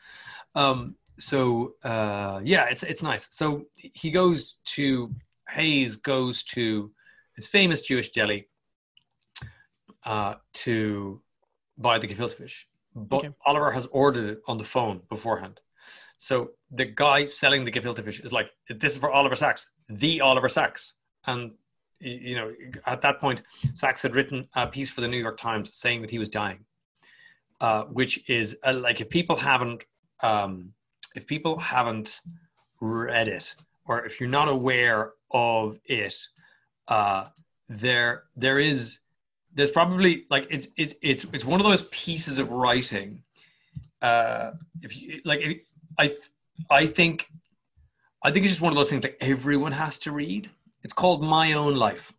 [0.56, 3.28] Um, so uh, yeah, it's it's nice.
[3.30, 5.14] So he goes to
[5.50, 6.90] Hayes goes to
[7.36, 8.48] his famous Jewish deli
[10.04, 11.20] uh, to
[11.78, 13.30] buy the gefilte fish, but Okay.
[13.44, 15.60] Oliver has ordered it on the phone beforehand.
[16.22, 20.20] So the guy selling the gefilte fish is like, "This is for Oliver Sacks, the
[20.20, 20.94] Oliver Sacks,"
[21.26, 21.52] and
[21.98, 22.52] you know,
[22.84, 23.40] at that point,
[23.72, 26.66] Sacks had written a piece for the New York Times saying that he was dying,
[27.62, 29.84] uh, which is uh, like if people haven't,
[30.22, 30.74] um,
[31.14, 32.20] if people haven't
[32.82, 33.54] read it,
[33.86, 36.16] or if you're not aware of it,
[36.88, 37.28] uh,
[37.70, 38.98] there there is
[39.54, 43.22] there's probably like it's it's it's it's one of those pieces of writing.
[44.02, 44.52] Uh,
[44.82, 45.58] if you like, if,
[46.00, 46.10] I
[46.70, 47.30] I think
[48.22, 50.50] I think it's just one of those things that everyone has to read.
[50.82, 52.14] It's called My Own Life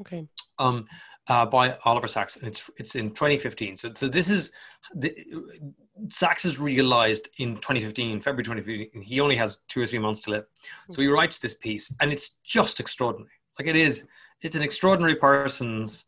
[0.00, 0.26] Okay.
[0.58, 0.86] um,
[1.26, 3.76] uh, by Oliver Sacks, and it's it's in 2015.
[3.76, 4.52] So so this is
[4.94, 5.14] the,
[6.10, 9.02] Sacks is realized in 2015, February 2015.
[9.02, 10.46] He only has two or three months to live,
[10.90, 13.36] so he writes this piece, and it's just extraordinary.
[13.58, 14.06] Like it is,
[14.40, 16.04] it's an extraordinary person's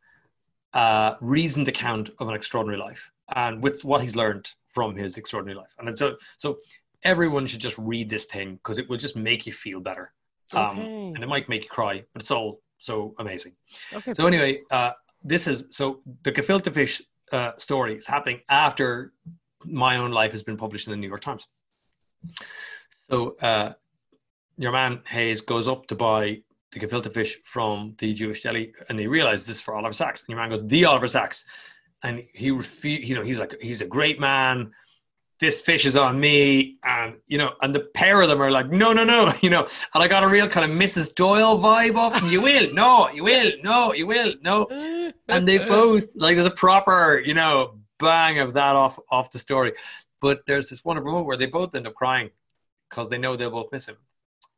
[0.72, 5.59] uh, reasoned account of an extraordinary life, and with what he's learned from his extraordinary
[5.59, 5.74] life.
[5.78, 6.59] And so so
[7.02, 10.12] everyone should just read this thing because it will just make you feel better.
[10.52, 10.80] um, Okay.
[11.14, 13.52] and it might make you cry, but it's all so amazing.
[13.92, 14.12] Okay.
[14.14, 19.12] So anyway, uh, this is so the gefilte fish uh, story is happening after
[19.64, 21.46] my own life has been published in the New York Times.
[23.10, 23.72] So uh,
[24.56, 28.98] your man Hayes goes up to buy the gefilte fish from the Jewish deli, and
[28.98, 30.22] they realize this is for Oliver Sacks.
[30.22, 31.44] And your man goes, "The Oliver Sacks,"
[32.02, 34.72] and he refu- You know, he's like, he's a great man.
[35.40, 38.70] This fish is on me, and you know, and the pair of them are like,
[38.70, 41.14] no, no, no, you know, and I got a real kind of Mrs.
[41.14, 42.31] Doyle vibe off them.
[42.31, 44.66] You will, no, you will, no, you will, no,
[45.29, 49.38] and they both like there's a proper you know bang of that off off the
[49.38, 49.72] story
[50.20, 52.31] but there's this wonderful moment where they both end up crying
[52.88, 53.96] because they know they'll both miss him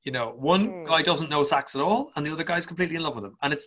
[0.05, 0.87] you know one Mm.
[0.87, 3.37] guy doesn't know Sacks at all and the other guy's completely in love with him
[3.42, 3.66] and it's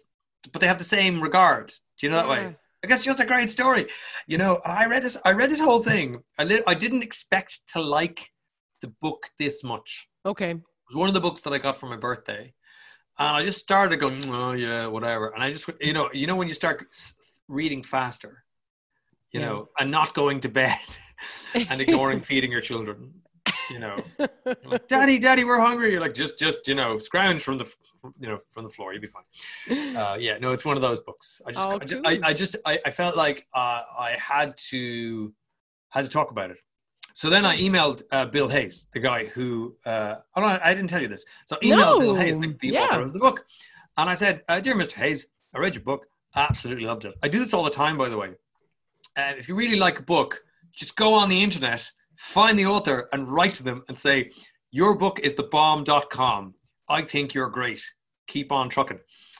[0.51, 1.67] but they have the same regard
[1.99, 2.47] do you know that Yeah.
[2.47, 3.88] way I guess just a great story
[4.28, 7.62] you know i read this i read this whole thing i, li- I didn't expect
[7.74, 8.30] to like
[8.84, 10.52] the book this much Okay.
[10.52, 12.54] it was one of the books that I got for my birthday,
[13.17, 15.30] and I just started going, oh yeah, whatever.
[15.34, 16.86] And I just, you know, you know when you start
[17.48, 18.43] reading faster,
[19.32, 19.45] you Yeah.
[19.48, 20.78] know, and not going to bed
[21.69, 23.00] and ignoring feeding your children,
[23.71, 23.98] you know,
[24.71, 25.91] like, Daddy, Daddy, we're hungry.
[25.91, 27.65] You're like, just, just, you know, scrounge from the,
[28.19, 28.93] you know, from the floor.
[28.93, 29.23] You'll be fine.
[29.95, 31.41] Uh, yeah, no, it's one of those books.
[31.47, 32.23] I just, Oh, I, just cool.
[32.23, 35.33] I, I just, I, I felt like uh, I had to,
[35.89, 36.57] had to talk about it.
[37.13, 40.89] So then I emailed uh, Bill Hayes, the guy who, uh, oh no, I didn't
[40.89, 41.25] tell you this.
[41.45, 42.81] So I emailed No, Bill Hayes, the, the yeah.
[42.81, 43.45] author of the book,
[43.97, 44.93] and I said, uh, "Dear Mr.
[44.93, 47.15] Hayes, I read your book, absolutely loved it.
[47.23, 48.31] I do this all the time, by the way.
[49.15, 53.07] And if you really like a book, just go on the internet, find the author,
[53.13, 54.31] and write to them and say,
[54.71, 56.53] your book is thebomb.com.
[56.88, 57.84] I think you're great.
[58.28, 59.00] Keep on trucking.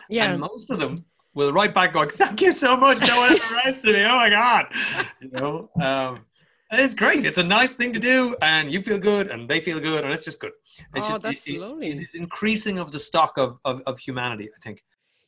[0.10, 0.26] yeah.
[0.26, 3.00] And most of them will write back going, "Thank you so much.
[3.02, 4.04] No one ever writes to me.
[4.04, 4.66] Oh my god!"
[5.22, 6.26] You know, um,
[6.72, 7.26] it's great.
[7.26, 10.14] It's a nice thing to do, and you feel good, and they feel good, and
[10.14, 10.52] it's just good.
[10.96, 11.90] It's Oh, just, that's it- lovely.
[11.92, 14.50] It is increasing of the stock of, of, of humanity.
[14.56, 14.84] I think.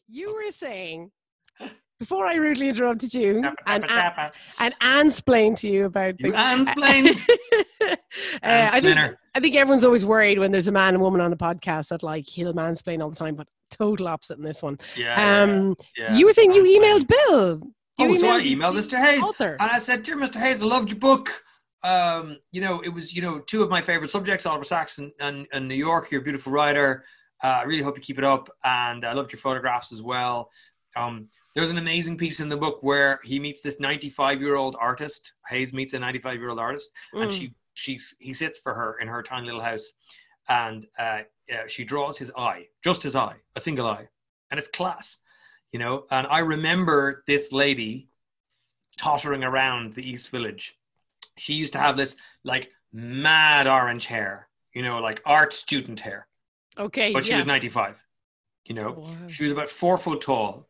[0.10, 1.12] You were saying
[2.00, 6.68] before I rudely interrupted you and and, and ansplained to you about you things.
[6.68, 7.08] ansplain.
[7.82, 7.96] uh,
[8.44, 11.38] I think I think everyone's always worried when there's a man and woman on a
[11.38, 14.78] podcast that like he'll mansplain all the time, but total opposite in this one.
[14.96, 15.44] Yeah.
[15.44, 17.62] Um, yeah, you were saying you emailed Bill.
[18.00, 19.00] You Oh, so I emailed Mr.
[19.00, 19.24] Hayes.
[19.24, 19.58] Author.
[19.60, 20.40] And I said, Dear Mr.
[20.40, 21.44] Hayes, I loved your book.
[21.84, 25.12] Um, you know, it was, you know, two of my favorite subjects, Oliver Sacks and,
[25.20, 26.12] and, and New York.
[26.12, 27.06] You're a beautiful writer.
[27.44, 28.50] Uh, I really hope you keep it up.
[28.64, 30.52] And I loved your photographs as well.
[30.96, 34.76] Um, there's an amazing piece in the book where he meets this 95 year old
[34.80, 35.34] artist.
[35.50, 37.36] Hayes meets a 95 year old artist, and Mm.
[37.36, 39.92] she, she's, he sits for her in her tiny little house,
[40.48, 44.08] and uh, yeah, she draws his eye, just his eye, a single eye,
[44.52, 45.18] and it's class,
[45.72, 46.06] you know.
[46.12, 48.10] And I remember this lady
[48.98, 50.76] tottering around the East Village.
[51.38, 56.28] She used to have this like mad orange hair, you know, like art student hair,
[56.78, 57.38] okay, but she yeah.
[57.38, 58.04] was 95.
[58.66, 59.28] You know, Wow.
[59.28, 60.68] she was about four foot tall,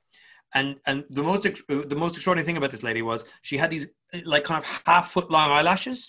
[0.57, 3.69] and and the most uh, the most extraordinary thing about this lady was she had
[3.69, 5.99] these uh, like kind of half foot long eyelashes,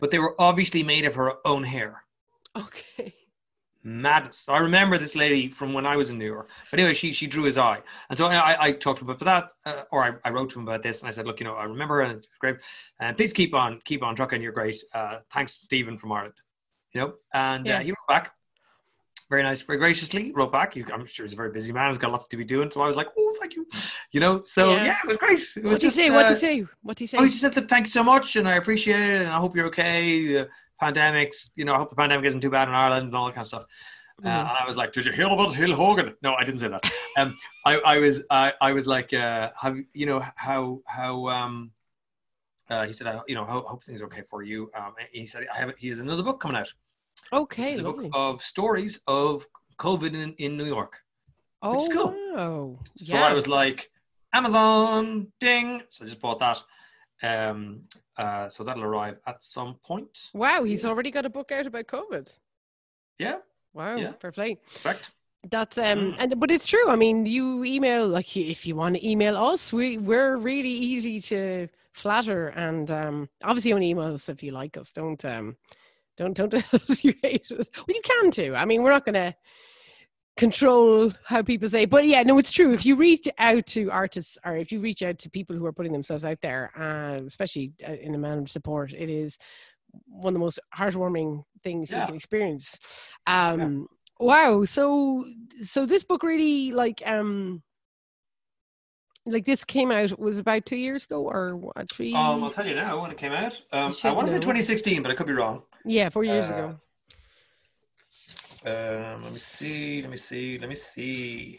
[0.00, 1.92] but they were obviously made of her own hair.
[2.64, 3.14] Okay.
[3.88, 4.48] Madness.
[4.48, 6.48] I remember this lady from when I was in New York.
[6.70, 9.24] But anyway, she she drew his eye, and so I, I talked to him about
[9.32, 11.46] that, uh, or I, I wrote to him about this, and I said, look, you
[11.48, 12.56] know, I remember, and it's great,
[12.98, 14.42] and please keep on keep on trucking.
[14.42, 14.76] You're great.
[14.92, 16.34] Uh, thanks, Stephen from Ireland.
[16.92, 17.76] You know, and Yeah.
[17.78, 18.32] uh, he wrote back.
[19.28, 20.74] Very nice, very graciously wrote back.
[20.74, 21.88] He, I'm sure he's a very busy man.
[21.90, 22.70] He's got lots to be doing.
[22.70, 23.66] So I was like, "Oh, thank you,"
[24.12, 24.44] you know.
[24.44, 24.84] So Yeah.
[24.84, 25.40] yeah, it was great.
[25.40, 26.10] It What do you just, say?
[26.10, 26.66] What do uh, you say?
[26.82, 27.18] What do you say?
[27.18, 29.38] Oh, he just said that thank you so much, and I appreciate it, and I
[29.38, 30.26] hope you're okay.
[30.28, 30.48] The
[30.80, 33.34] pandemics, you know, I hope the pandemic isn't too bad in Ireland and all that
[33.34, 33.64] kind of stuff.
[34.24, 34.48] Uh, Mhm.
[34.48, 36.88] and I was like, "Did you hear about Phil Hogan?" No, I didn't say that.
[37.16, 41.72] Um, I, I was, I, I was like, uh, "Have you know how how?" Um,
[42.70, 45.26] uh, he said, I, "You know, I hope things are okay for you." Um, he
[45.26, 46.72] said, "I have he has another book coming out.
[47.32, 48.10] Okay, It's a book lovely.
[48.14, 49.46] of stories of
[49.78, 50.98] COVID in, in New York."
[51.62, 52.14] Oh, which cool.
[52.34, 52.78] wow.
[52.96, 53.24] So yeah.
[53.26, 53.90] I was like,
[54.32, 55.82] Amazon, ding.
[55.88, 56.60] So I just bought that.
[57.22, 57.82] Um,
[58.18, 60.30] uh, so that'll arrive at some point.
[60.34, 60.90] wow, he's yeah.
[60.90, 62.32] already got a book out about COVID.
[63.18, 63.36] Yeah,
[63.72, 64.12] Wow, Yeah.
[64.20, 64.58] fair play.
[64.82, 65.10] correct.
[65.48, 66.16] That's um, Mm.
[66.18, 66.88] and but it's true.
[66.90, 71.20] I mean, you email like if you want to email us, we we're really easy
[71.32, 74.92] to flatter, and um, obviously only email us if you like us.
[74.92, 75.56] Don't um,
[76.16, 77.68] don't don't tell us you hate us.
[77.76, 78.54] Well, you can too.
[78.54, 79.34] I mean, we're not gonna
[80.36, 82.74] control how people say, but yeah, no, it's true.
[82.74, 85.72] If you reach out to artists or if you reach out to people who are
[85.72, 89.38] putting themselves out there, uh, especially in a manner of support, it is
[90.06, 92.78] one of the most heartwarming things you can experience.
[93.26, 94.64] Um, Wow.
[94.64, 95.26] So
[95.62, 97.62] so this book really like um
[99.26, 102.66] like this came out was about two years ago or what three Um, I'll tell
[102.66, 103.60] you now when it came out.
[103.72, 105.62] Um, I want to say 2016, but I could be wrong.
[105.84, 106.80] yeah four years uh, ago
[108.66, 110.02] Um, let me see.
[110.02, 110.58] Let me see.
[110.58, 111.58] Let me see.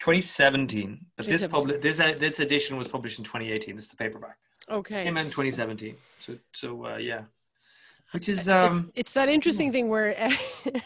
[0.00, 1.50] 2017, but this 2017.
[1.50, 3.76] public this uh, this edition was published in 2018.
[3.76, 4.36] This is the paperback.
[4.68, 5.04] Okay.
[5.04, 5.94] Came out in 2017.
[6.20, 7.22] So so uh, yeah,
[8.12, 10.30] which is it's, um it's that interesting thing where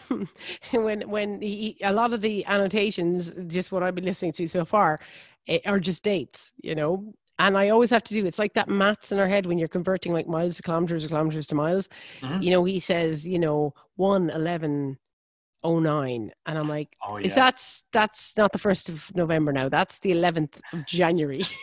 [0.73, 4.65] when when he, a lot of the annotations, just what I've been listening to so
[4.65, 5.01] far,
[5.49, 7.15] eh, are just dates, you know.
[7.39, 9.69] And I always have to do it's like that maths in our head when you're
[9.69, 11.89] converting like miles to kilometers or kilometers to miles.
[12.21, 12.43] Mhm.
[12.43, 14.99] You know, he says, you know, one eleven
[15.63, 17.35] oh nine, and I'm like, oh is yeah.
[17.35, 19.69] that's that's not the first of November now?
[19.69, 21.43] That's the eleventh of January.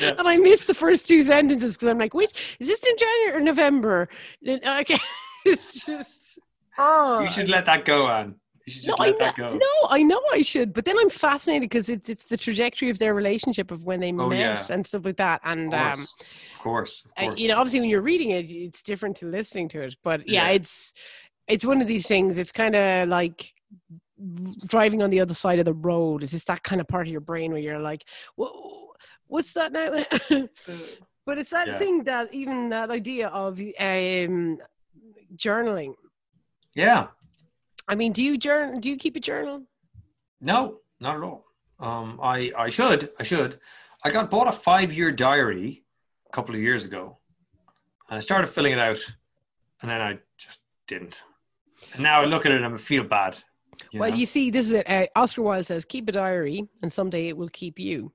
[0.00, 0.14] Yeah.
[0.18, 3.36] And I missed the first two sentences because I'm like, which is this in January
[3.36, 4.08] or November?
[4.46, 4.98] Okay,
[5.44, 6.38] it's just.
[6.78, 8.36] Oh, you should let that go, Anne.
[8.70, 9.52] You should no, just I let know, that go.
[9.58, 12.98] no, I know I should, but then I'm fascinated because it's it's the trajectory of
[12.98, 14.74] their relationship of when they Oh, met yeah.
[14.74, 15.40] and stuff like that.
[15.42, 18.48] of And course, um, of course, of uh, you know, obviously when you're reading it,
[18.50, 19.96] it's different to listening to it.
[20.04, 20.54] But yeah, Yeah.
[20.54, 20.92] it's
[21.48, 22.38] it's one of these things.
[22.38, 23.52] It's kind of like
[24.66, 26.22] driving on the other side of the road.
[26.22, 28.04] It's just that kind of part of your brain where you're like,
[28.36, 28.92] Whoa,
[29.26, 29.90] what's that now?
[31.26, 31.78] but it's that Yeah.
[31.78, 34.58] thing that even that idea of um,
[35.36, 35.94] journaling.
[36.74, 37.08] yeah.
[37.90, 38.78] I mean, do you journal?
[38.78, 39.62] Do you keep a journal?
[40.40, 41.44] No, not at all.
[41.80, 43.58] Um, I I should I should.
[44.04, 45.82] I got bought a five year diary
[46.28, 47.18] a couple of years ago,
[48.08, 49.00] and I started filling it out,
[49.82, 51.24] and then I just didn't.
[51.92, 53.36] And now I look at it and I feel bad.
[53.90, 54.16] you well, know?
[54.16, 54.88] you see, this is it.
[54.88, 58.12] Uh, Oscar Wilde says, "Keep a diary, and someday it will keep you."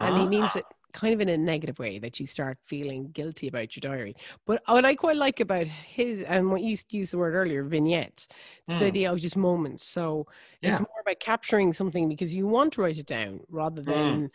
[0.00, 3.10] and he means Ah, it kind of in a negative way that you start feeling
[3.12, 4.14] guilty about your diary.
[4.46, 7.34] But what I quite like about his and what you used to use the word
[7.34, 8.28] earlier, vignettes,
[8.68, 8.84] this Hmm.
[8.84, 9.86] idea of just moments.
[9.86, 10.26] So
[10.62, 13.90] it's more about capturing something because you want to write it down rather Hmm.
[13.90, 14.30] than.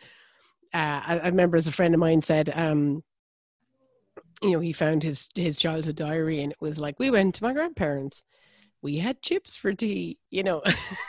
[0.74, 3.02] Uh, I, I remember as a friend of mine said, um,
[4.42, 7.42] you know, he found his his childhood diary and it was like, we went to
[7.42, 8.22] my grandparents,
[8.82, 10.18] we had chips for tea.
[10.30, 10.62] You know,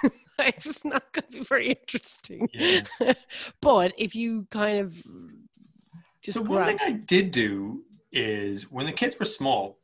[0.47, 2.49] it's not going to be very interesting.
[2.53, 2.81] Yeah.
[3.61, 4.95] but if you kind of
[6.21, 9.79] just so one grab, thing I did do is when the kids were small,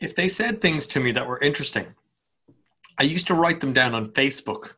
[0.00, 1.86] if they said things to me that were interesting,
[2.98, 4.74] I used to write them down on Facebook.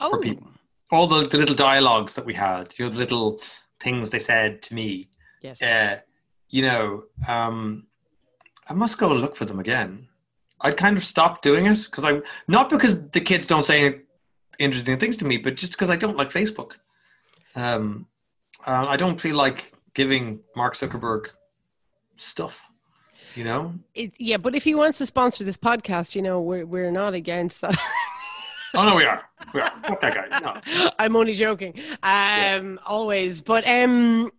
[0.00, 0.48] oh, people.
[0.92, 3.40] All the, the little dialogues that we had, you know, the little
[3.78, 5.08] things they said to me.
[5.40, 6.00] yes, Uh,
[6.48, 7.86] you know, um,
[8.68, 10.08] I must go and look for them again.
[10.60, 14.00] I'd kind of stopped doing it because I not because the kids don't say
[14.58, 16.72] interesting things to me, but just because I don't like Facebook.
[17.54, 18.06] Um,
[18.66, 21.28] uh, I don't feel like giving Mark Zuckerberg
[22.16, 22.68] stuff.
[23.34, 24.38] You know, it, yeah.
[24.38, 27.78] But if he wants to sponsor this podcast, you know, we're we're not against that.
[28.74, 29.22] oh no, we are.
[29.54, 29.72] We are.
[29.84, 30.38] Fuck that guy.
[30.40, 30.90] No.
[30.98, 31.74] I'm only joking.
[32.02, 34.30] Um, always, but um,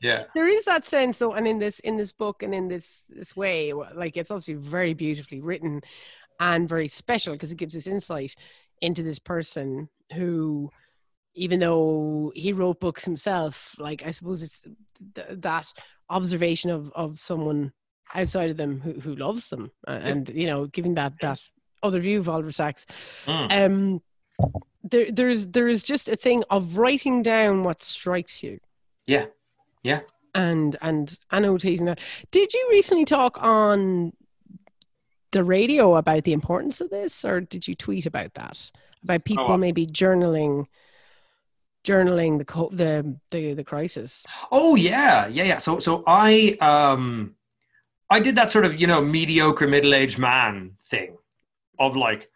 [0.00, 0.24] Yeah.
[0.34, 3.34] there is that sense though and in this in this book and in this this
[3.36, 5.80] way like it's obviously very beautifully written
[6.40, 8.34] and very special because it gives us insight
[8.80, 10.70] into this person who
[11.34, 14.62] even though he wrote books himself like i suppose it's
[15.14, 15.72] th- that
[16.10, 17.72] observation of of someone
[18.14, 21.40] outside of them who, who loves them uh, and you know giving that that
[21.82, 22.86] other view of Oliver Sacks
[23.26, 23.64] Mm.
[23.66, 24.02] um
[24.82, 28.60] there there's there is just a thing of writing down what strikes you
[29.06, 29.26] Yeah.
[29.82, 30.00] Yeah.
[30.34, 32.00] and and annotating that.
[32.30, 34.12] Did you recently talk on
[35.32, 38.70] the radio about the importance of this, or did you tweet about that?
[39.02, 40.66] About people Oh, maybe journaling,
[41.84, 44.24] journaling the co- the the the crisis.
[44.50, 45.58] Oh yeah, yeah, yeah.
[45.58, 47.34] So so I um
[48.10, 51.16] I did that sort of, you know, mediocre middle-aged man thing
[51.78, 52.30] of like,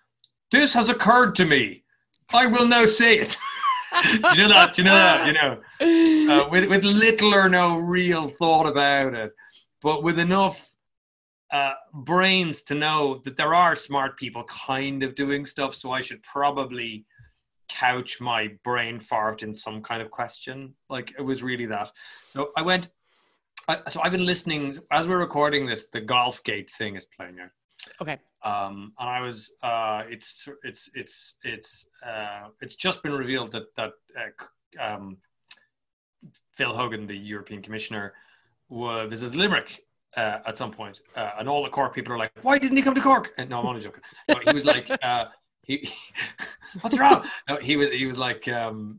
[0.51, 1.85] this has occurred to me.
[2.33, 3.37] I will now say it.
[4.15, 8.29] you know that, you know that, you know, uh, with with little or no real
[8.29, 9.33] thought about it,
[9.83, 10.73] but with enough
[11.53, 15.75] uh, brains to know that there are smart people kind of doing stuff.
[15.75, 17.05] So I should probably
[17.69, 20.75] couch my brain fart in some kind of question.
[20.89, 21.91] Like it was really that.
[22.29, 22.89] So I went.
[23.69, 25.87] I, so I've been listening as we're recording this.
[25.87, 27.51] The Golfgate thing is playing out.
[28.03, 28.19] Okay.
[28.45, 33.75] Um, and I was, uh, it's, it's, it's, it's, uh, it's just been revealed that
[33.77, 35.19] that uh, um,
[36.53, 38.15] Phil Hogan, the European Commissioner,
[38.69, 39.85] will visit Limerick
[40.17, 42.83] uh, at some point, uh, and all the Cork people are like, "Why didn't he
[42.83, 44.03] come to Cork?" And, no, I'm only joking.
[44.29, 45.27] No, he was like, uh,
[45.63, 45.89] he,
[46.81, 48.99] "What's wrong?" No, he was, he was like, um,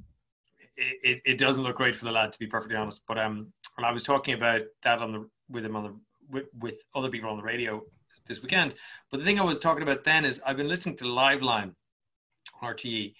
[0.76, 3.54] it, it, "It doesn't look great for the lad, to be perfectly honest." But um,
[3.78, 5.96] and I was talking about that on the with him on the
[6.30, 7.84] with, with other people on the radio
[8.28, 8.76] this weekend.
[9.12, 11.74] But the thing I was talking about then is I've been listening to Liveline
[12.62, 13.14] on RTE.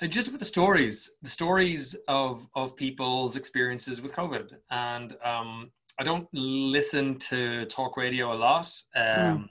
[0.00, 5.70] And just with the stories, the stories of of people's experiences with COVID, and um,
[5.98, 9.20] I don't listen to talk radio a lot Hmm.
[9.20, 9.48] um,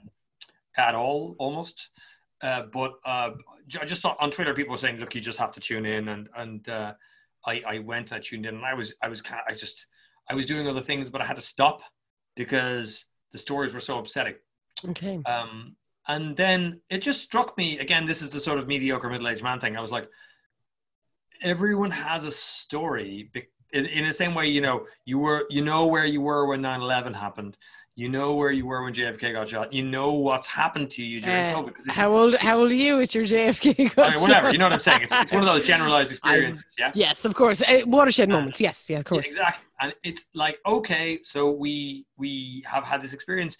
[0.76, 1.90] at all, almost.
[2.40, 3.30] Uh, but uh,
[3.80, 6.06] I just saw on Twitter people were saying, "Look, you just have to tune in,"
[6.08, 6.94] and and uh,
[7.44, 9.56] I I went and I tuned in, and I was I was kind of, I
[9.56, 9.86] just
[10.30, 11.80] I was doing other things, but I had to stop
[12.36, 14.34] because the stories were so upsetting.
[14.90, 15.20] Okay.
[15.26, 15.76] Um,
[16.08, 18.06] and then it just struck me again.
[18.06, 19.76] This is the sort of mediocre middle-aged man thing.
[19.76, 20.08] I was like,
[21.42, 23.30] everyone has a story.
[23.72, 26.60] In, in the same way, you know, you were, you know, where you were when
[26.62, 27.56] 9/11 happened.
[27.98, 29.72] You know where you were when JFK got shot.
[29.72, 31.88] You know what's happened to you during Uh, COVID.
[31.88, 32.34] How old?
[32.36, 32.98] How old are you?
[33.00, 33.98] It's your JFK.
[33.98, 34.52] I mean, whatever.
[34.52, 35.02] You know what I'm saying?
[35.04, 36.66] It's, it's one of those generalized experiences.
[36.78, 36.92] Yeah.
[36.94, 37.62] Yes, of course.
[37.62, 38.60] Uh, watershed moments.
[38.60, 39.26] Yes, yeah, of Yeah, course.
[39.26, 39.64] exactly.
[39.80, 43.56] And it's like, okay, so we we have had this experience.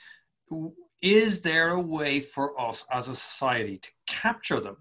[1.03, 4.77] Is there a way for us as a society to capture them?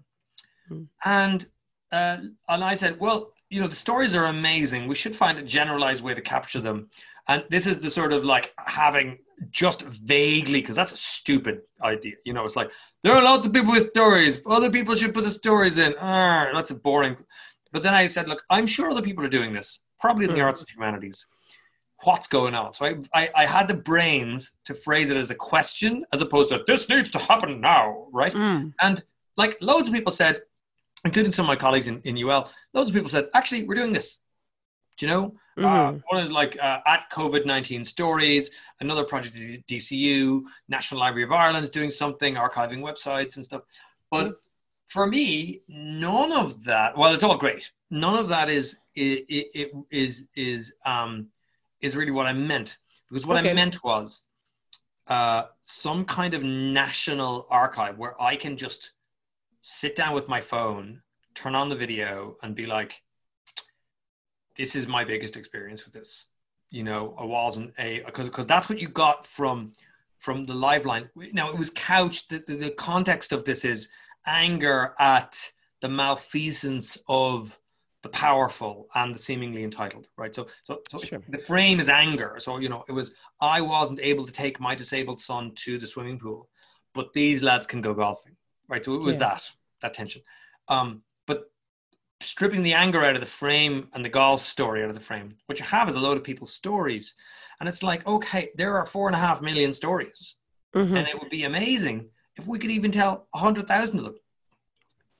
[0.68, 0.82] Hmm.
[1.04, 1.46] And
[1.92, 4.88] uh, and I said, well, you know, the stories are amazing.
[4.88, 6.88] We should find a generalized way to capture them.
[7.28, 9.18] And this is the sort of like having
[9.50, 12.14] just vaguely, because that's a stupid idea.
[12.24, 12.70] You know, it's like
[13.02, 14.40] there are lots of people with stories.
[14.46, 15.94] Other people should put the stories in.
[16.00, 17.16] Ah, that's a boring.
[17.72, 20.38] But then I said, look, I'm sure other people are doing this, probably in the
[20.38, 20.44] Mm.
[20.44, 21.26] arts and humanities.
[22.04, 22.74] What's going on?
[22.74, 26.50] So I, I, I had the brains to phrase it as a question as opposed
[26.50, 28.32] to this needs to happen now, right?
[28.32, 28.74] Mm.
[28.80, 29.02] And
[29.36, 30.42] like loads of people said,
[31.04, 33.92] including some of my colleagues in, in UL, loads of people said, actually, we're doing
[33.92, 34.18] this.
[34.98, 35.34] Do you know?
[35.58, 36.02] Uh, Mhm.
[36.10, 41.32] one is like uh, at COVID 19 stories, another project is DCU, National Library of
[41.32, 43.62] Ireland is doing something, archiving websites and stuff.
[44.10, 44.38] But
[44.86, 47.70] for me, none of that, well, it's all great.
[47.90, 51.28] None of that is, it, it, is, is, um,
[51.86, 52.76] is really what I meant.
[53.08, 53.50] Because what Okay.
[53.50, 54.22] I meant was
[55.06, 58.92] uh, some kind of national archive where I can just
[59.62, 61.02] sit down with my phone,
[61.34, 63.02] turn on the video, and be like,
[64.56, 66.26] this is my biggest experience with this.
[66.70, 69.72] You know, I wasn't a because because that's what you got from
[70.18, 71.08] from the Liveline.
[71.32, 72.30] Now it was couched.
[72.30, 73.88] The, the, the context of this is
[74.26, 77.58] anger at the malfeasance of
[78.06, 80.34] the powerful and the seemingly entitled, right?
[80.34, 81.22] So so so Sure.
[81.28, 82.36] the frame is anger.
[82.38, 85.86] So you know, it was I wasn't able to take my disabled son to the
[85.86, 86.48] swimming pool,
[86.94, 88.36] but these lads can go golfing,
[88.68, 88.84] right?
[88.84, 89.26] So it was Yeah.
[89.26, 89.42] that
[89.82, 90.22] that tension.
[90.68, 91.38] Um, but
[92.20, 95.28] stripping the anger out of the frame and the golf story out of the frame,
[95.46, 97.14] what you have is a load of people's stories.
[97.58, 100.36] And it's like, okay, there are four and a half million stories.
[100.74, 100.96] Mhm.
[100.96, 101.98] And it would be amazing
[102.36, 104.18] if we could even tell a hundred thousand of them.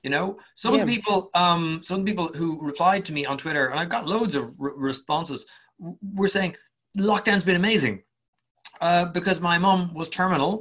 [0.07, 0.95] You know, some of the Yeah.
[0.95, 4.43] people, um, some people who replied to me on Twitter, and I've got loads of
[4.57, 5.45] re- responses,
[6.19, 6.55] were saying
[7.11, 7.95] lockdown's been amazing
[8.79, 10.53] uh, because my mum was terminal,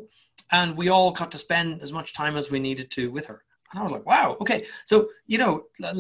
[0.51, 3.39] and we all got to spend as much time as we needed to with her.
[3.71, 4.67] And I was like, wow, okay.
[4.91, 4.97] So,
[5.33, 5.53] you know,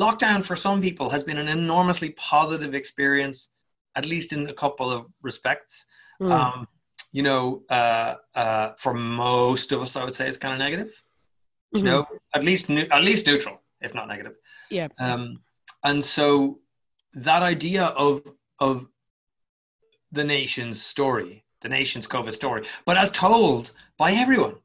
[0.05, 3.39] lockdown for some people has been an enormously positive experience,
[3.95, 5.85] at least in a couple of respects.
[6.21, 6.33] Mm.
[6.33, 6.69] Um,
[7.13, 10.91] you know, uh, uh, for most of us, I would say it's kind of negative.
[11.77, 11.85] You Mhm.
[11.93, 14.35] know, at least nu- at least neutral, if not negative.
[14.71, 14.89] Yeah.
[14.99, 15.43] Um,
[15.83, 16.61] and so
[17.15, 18.23] that idea of
[18.59, 18.89] of
[20.13, 24.57] the nation's story, the nation's COVID story, but as told by everyone.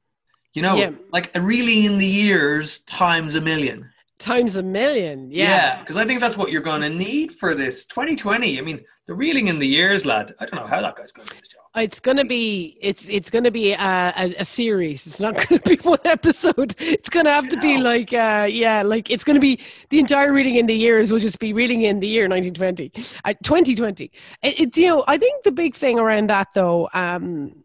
[0.54, 0.92] You know, Yeah.
[1.12, 3.92] like really in the years times a million.
[4.22, 5.30] Times a million.
[5.32, 5.80] Yeah.
[5.80, 8.60] because I think that's what you're going to need for this 2020.
[8.60, 10.36] I mean, the reeling in the years, lad.
[10.40, 11.58] I don't know how that guy's going to do his job.
[11.74, 15.08] It's gonna be it's it's gonna be a, a, a series.
[15.08, 16.76] It's not gonna be one episode.
[16.80, 19.58] It's gonna have to be like uh yeah, like it's gonna be
[19.90, 22.92] the entire reeling in the years will just be reading in the year 1920,
[23.24, 24.12] uh, 2020.
[24.44, 27.64] It, it's you know I think the big thing around that though um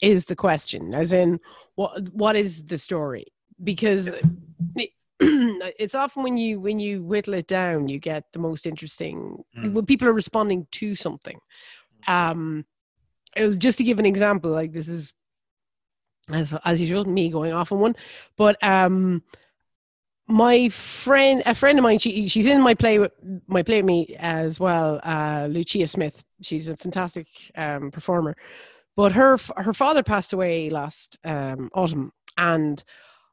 [0.00, 1.38] is the question, as in
[1.74, 3.26] what what is the story?
[3.62, 4.08] Because
[4.74, 9.42] it- it's often when you when you whittle it down, you get the most interesting
[9.56, 9.72] Mm.
[9.72, 11.38] when people are responding to something.
[12.06, 12.64] Um,
[13.36, 15.12] uh, just to give an example, like this is
[16.30, 17.96] as as usual, me going off on one,
[18.36, 19.22] but um,
[20.26, 22.98] my friend, a friend of mine, she she's in my play
[23.46, 25.00] my play with me as well.
[25.02, 28.36] Uh, Lucia Smith, she's a fantastic um, performer,
[28.94, 32.84] but her her father passed away last um, autumn, and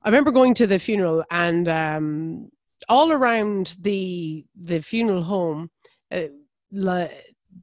[0.06, 2.49] I remember going to the funeral, and um,
[2.88, 5.72] all around the the funeral home,
[6.12, 6.28] uh,
[6.72, 7.08] la-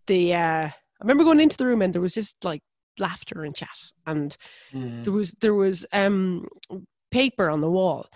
[0.09, 2.62] the uh, I remember going into the room, and there was just like
[2.99, 3.68] laughter and chat,
[4.07, 4.36] and
[4.74, 5.05] Mm.
[5.05, 6.49] there was there was um
[7.11, 8.07] paper on the wall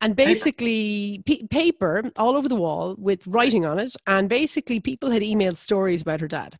[0.00, 0.30] and Paper?
[0.30, 5.22] basically pa- paper all over the wall with writing on it and basically people had
[5.22, 6.58] emailed stories about her dad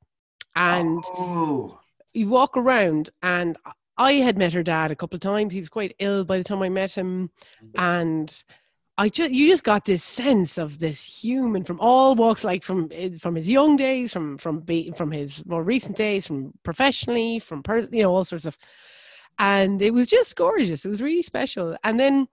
[0.54, 1.80] and oh,
[2.14, 3.56] you walk around and
[3.98, 6.44] i had met her dad a couple of times he was quite ill by the
[6.44, 7.30] time i met him
[7.76, 8.44] and
[8.98, 12.88] I just you just got this sense of this human from all walks, like from
[12.90, 17.38] eh, from his young days, from from be, from his more recent days, from professionally,
[17.38, 18.56] from per, you know all sorts of,
[19.38, 20.86] and it was just gorgeous.
[20.86, 21.76] It was really special.
[21.84, 22.26] And then,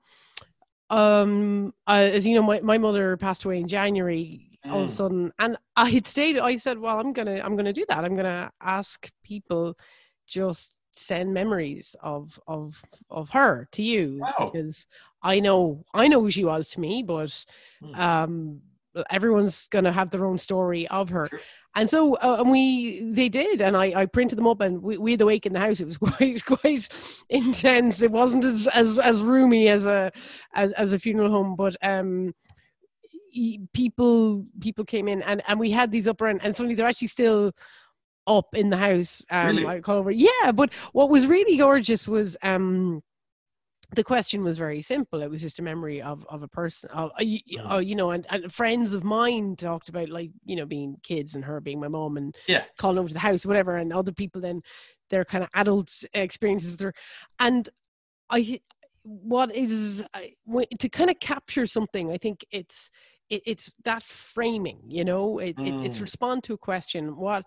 [0.89, 4.49] um, uh, as you know, my my mother passed away in January.
[4.71, 4.95] All of a Mm.
[4.95, 6.37] sudden, and I had stayed.
[6.39, 8.05] I said, "Well, I'm gonna I'm gonna do that.
[8.05, 9.77] I'm gonna ask people
[10.25, 14.51] just send memories of of of her to you Wow.
[14.51, 14.85] because
[15.21, 17.45] I know I know who she was to me, but
[17.81, 17.99] Hmm.
[17.99, 18.61] um,
[19.09, 21.27] everyone's gonna have their own story of her.
[21.27, 21.39] Sure.
[21.75, 24.97] And so uh, and we they did, and I, I printed them up, and we,
[24.99, 25.79] we had the wake in the house.
[25.79, 26.87] It was quite quite
[27.29, 28.01] intense.
[28.01, 30.11] It wasn't as as, as roomy as a
[30.53, 32.33] as, as a funeral home, but um,
[33.73, 37.07] people people came in, and and we had these up around, and suddenly they're actually
[37.07, 37.51] still
[38.27, 39.21] up in the house.
[39.29, 39.65] Um, Really?
[39.67, 40.09] I call.
[40.11, 43.03] Yeah, but what was really gorgeous was um
[43.95, 45.21] the question was very simple.
[45.21, 47.71] It was just a memory of of a person, of uh, y- y- Mm.
[47.73, 51.35] uh, you know, and, and friends of mine talked about like you know being kids
[51.35, 52.63] and her being my mom and Yeah.
[52.77, 54.61] calling over to the house, whatever, and other people then
[55.09, 56.93] their kind of adult experiences with her,
[57.39, 57.69] and
[58.29, 58.61] I
[59.03, 60.33] what is I-
[60.79, 62.09] to kind of capture something.
[62.11, 62.89] I think it's
[63.29, 66.01] it, it's that framing, you know, it, it, it's Mm.
[66.01, 67.15] respond to a question.
[67.15, 67.45] What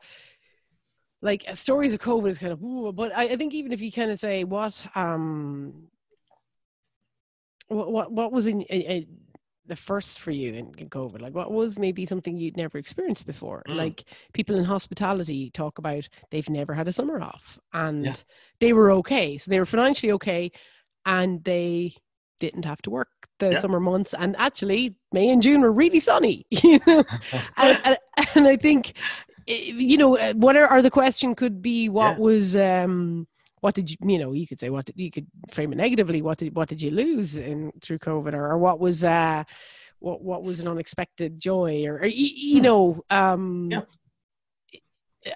[1.26, 3.80] like uh, stories of COVID is kind of, ooh, but I, I think even if
[3.80, 5.88] you kind of say what um
[7.68, 9.06] what what, what was in, in, in
[9.66, 11.20] the first for you in, in COVID?
[11.20, 13.62] Like what was maybe something you'd never experienced before?
[13.68, 13.76] Mm.
[13.76, 18.14] Like people in hospitality talk about they've never had a summer off and Yeah.
[18.60, 19.36] they were okay.
[19.38, 20.52] So they were financially okay
[21.04, 21.94] and they
[22.38, 23.08] didn't have to work
[23.38, 23.60] the Yeah.
[23.60, 27.02] summer months and actually May and June were really sunny, you know.
[27.56, 27.96] and, and,
[28.34, 28.92] and I think
[29.46, 32.18] you know uh, what are, are the question could be what Yeah.
[32.18, 33.26] was um
[33.60, 36.20] what did you you know you could say what did, you could frame it negatively
[36.22, 39.44] what did what did you lose in through covid or, or what was uh
[40.00, 42.64] what what was an unexpected joy or, or y- you Hmm.
[42.64, 43.80] know um Yeah.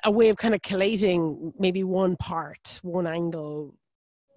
[0.05, 3.75] a way of kind of collating maybe one part one angle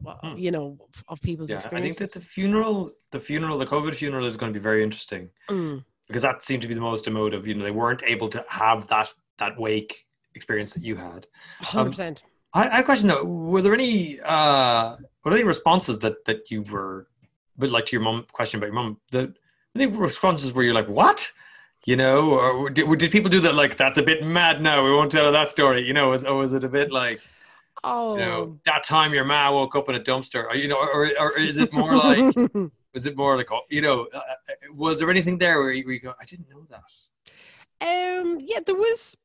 [0.05, 0.37] uh, Hmm.
[0.37, 4.25] you know of people's yeah, I think that the funeral, the funeral, the COVID funeral
[4.25, 7.45] is going to be very interesting Mm, because that seemed to be the most emotive.
[7.47, 10.05] You know, they weren't able to have that that wake
[10.35, 11.27] experience that you had.
[11.63, 12.21] 100%
[12.53, 13.23] I, I have a question though.
[13.23, 17.07] Were there any uh were there any responses that that you were
[17.57, 18.99] a bit like to your mom question about your mom?
[19.11, 19.33] The
[19.75, 21.31] any responses where you're like, what?
[21.85, 23.55] You know, or did, did people do that?
[23.55, 24.61] Like, that's a bit mad.
[24.61, 25.85] No, we won't tell that story.
[25.85, 27.19] You know, was, or was it a bit like,
[27.83, 30.45] oh you know, that time your ma woke up in a dumpster?
[30.45, 32.35] Or, you know, or, or is it more like,
[32.93, 35.83] was it more like, oh, you know, uh, uh, was there anything there where you,
[35.83, 36.83] where you go, I didn't know that?
[37.81, 39.17] Um, yeah, there was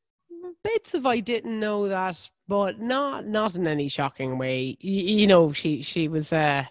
[0.63, 4.77] bits of I didn't know that, but not not in any shocking way.
[4.83, 6.65] Y- you know, she she was uh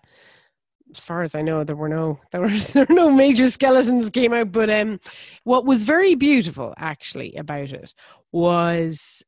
[0.94, 4.10] as far as I know, there were no there were there were no major skeletons
[4.10, 4.52] came out.
[4.52, 5.00] But um,
[5.44, 7.92] what was very beautiful actually about it
[8.32, 9.22] was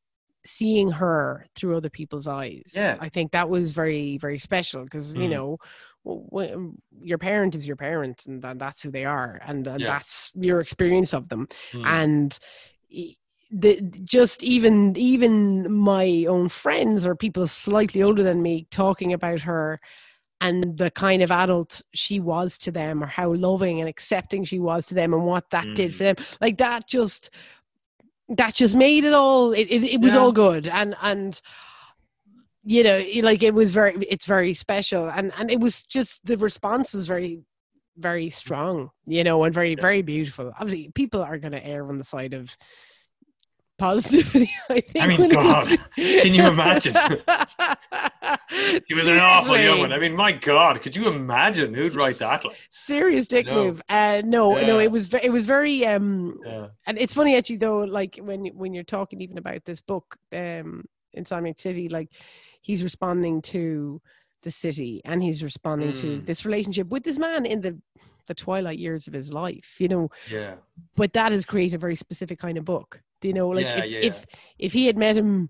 [0.45, 2.71] seeing her through other people's eyes.
[2.73, 2.97] Yeah.
[2.99, 5.31] I think that was very very special because you Mm.
[5.31, 5.57] know.
[6.03, 6.73] w- w-
[7.03, 9.87] Your parent is your parent, and tha- that's who they are, and, and Yeah.
[9.87, 11.85] that's your experience of them Hmm.
[11.85, 12.39] and
[13.51, 19.41] the just even even my own friends or people slightly older than me talking about
[19.41, 19.79] her
[20.39, 24.57] and the kind of adult she was to them or how loving and accepting she
[24.57, 25.95] was to them and what that did Mm.
[25.95, 26.15] for them.
[26.39, 27.29] Like that just
[28.29, 30.21] that just made it all it, it, it was Yeah.
[30.21, 30.67] all good.
[30.67, 31.41] And and
[32.63, 35.09] you know like it was very it's very special.
[35.09, 37.41] And and it was just the response was very
[37.97, 40.53] very strong you know and very very beautiful.
[40.57, 42.55] Obviously people are going to err on the side of
[43.81, 46.95] positivity i think I mean, God, can you imagine?
[48.87, 49.93] He was an awful young one.
[49.93, 52.43] I mean, my God, could you imagine who'd write that?
[52.45, 53.55] Like, serious dick No.
[53.55, 57.57] move uh no no it was it was very um yeah, and it's funny actually
[57.57, 60.83] though like when when you're talking even about this book um
[61.17, 62.09] insomniac city like
[62.61, 64.01] he's responding to
[64.43, 66.25] the city and he's responding to Mm.
[66.25, 67.73] this relationship with this man in the
[68.27, 70.55] the twilight years of his life you know yeah,
[70.95, 73.83] but that has created a very specific kind of book do you know like Yeah,
[73.83, 74.25] if yeah, if
[74.59, 75.49] if he had met him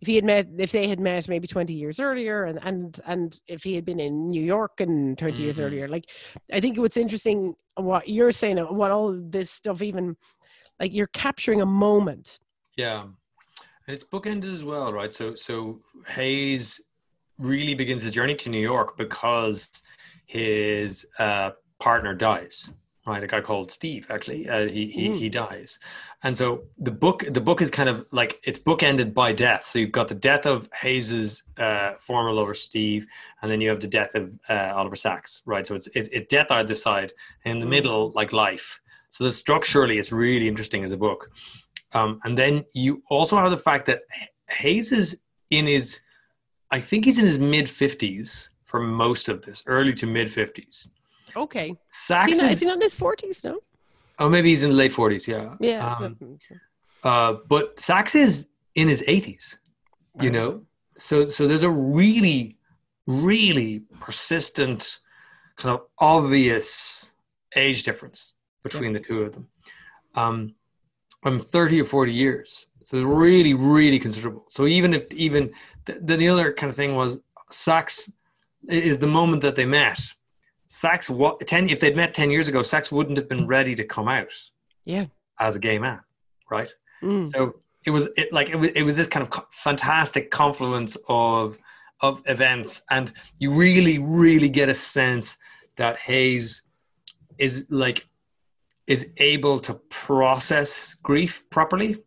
[0.00, 3.38] if he had met if they had met maybe 20 years earlier and and and
[3.46, 5.64] if he had been in new york and 20 years Mhm.
[5.64, 6.06] earlier like
[6.52, 10.16] i think what's interesting what you're saying what all this stuff even
[10.78, 12.38] like you're capturing a moment
[12.76, 13.02] yeah.
[13.86, 15.12] And it's bookended as well, right?
[15.12, 16.80] So, so Hayes
[17.38, 19.68] really begins his journey to New York because
[20.26, 21.50] his uh,
[21.80, 22.70] partner dies.
[23.06, 23.22] Right?
[23.22, 24.06] A guy called Steve.
[24.10, 25.18] Actually, uh, he he Mm.
[25.18, 25.78] he dies,
[26.22, 29.64] and so the book the book is kind of like it's bookended by death.
[29.66, 33.06] So you've got the death of Hayes's uh, former lover Steve,
[33.40, 35.66] and then you have the death of uh, Oliver Sacks, right?
[35.66, 37.12] So it's it's, it's death either side,
[37.44, 37.70] and in the Mm.
[37.70, 38.80] middle like life.
[39.10, 41.30] So the structurally, it's really interesting as a book.
[41.92, 44.02] Um, and then you also have the fact that
[44.48, 45.20] Hayes is
[45.50, 46.00] in his,
[46.70, 50.86] I think he's in his mid fifties for most of this, early to mid fifties.
[51.36, 51.76] Okay.
[51.88, 53.44] Is he, not, is, he not in his 40s?
[53.44, 53.60] No?
[54.18, 55.54] oh maybe he's in the late forties, yeah.
[55.60, 55.96] Yeah.
[55.96, 56.38] Um,
[57.02, 59.56] uh, but Sacks is in his 80s,
[60.20, 60.62] you know?
[60.98, 62.56] So, so there's a really,
[63.06, 64.98] really persistent,
[65.56, 67.12] kind of obvious
[67.56, 69.48] age difference between the two of them.
[70.14, 70.54] Um,
[71.24, 72.66] I'm 30 or 40 years.
[72.82, 74.46] So it's really, really considerable.
[74.50, 75.52] So even if, even,
[75.86, 77.18] th- then the other kind of thing was
[77.50, 78.10] Sacks
[78.68, 80.00] is the moment that they met.
[80.72, 83.82] Sacks, what, 10, if they'd met 10 years ago, Sacks wouldn't have been ready to
[83.84, 84.32] come out
[84.84, 85.06] Yeah.
[85.40, 85.98] as a gay man,
[86.48, 86.72] right?
[87.02, 87.32] Mm.
[87.34, 90.96] So it was it like it was it was this kind of co- fantastic confluence
[91.08, 91.58] of
[92.00, 95.36] of events, and you really really get a sense
[95.76, 96.62] that Hayes
[97.38, 98.06] is like
[98.86, 102.02] is able to process grief properly.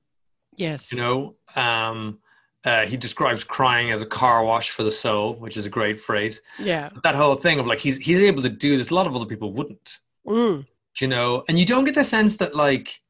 [0.56, 0.92] Yes.
[0.92, 2.20] You know, um,
[2.66, 6.00] uh, he describes crying as a car wash for the soul, which is a great
[6.00, 6.42] phrase.
[6.60, 6.90] Yeah.
[7.04, 8.90] That whole thing of like he's he's able to do this.
[8.90, 10.66] A lot of other people wouldn't Mm.
[11.02, 13.02] you know and you don't get the sense that like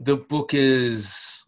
[0.00, 1.40] the book is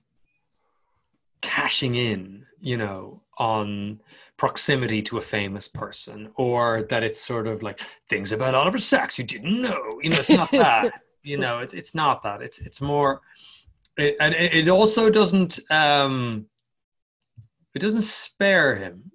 [1.43, 4.01] cashing in you know on
[4.37, 9.19] proximity to a famous person or that it's sort of like things about oliver sacks
[9.19, 10.93] you didn't know you know it's not that
[11.25, 13.21] you know it's, it's not that it's it's more
[13.97, 16.47] it, and it it also doesn't um
[17.79, 19.13] it doesn't spare him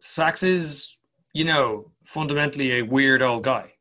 [0.00, 0.96] Sacks is
[1.32, 3.72] you know fundamentally a weird old guy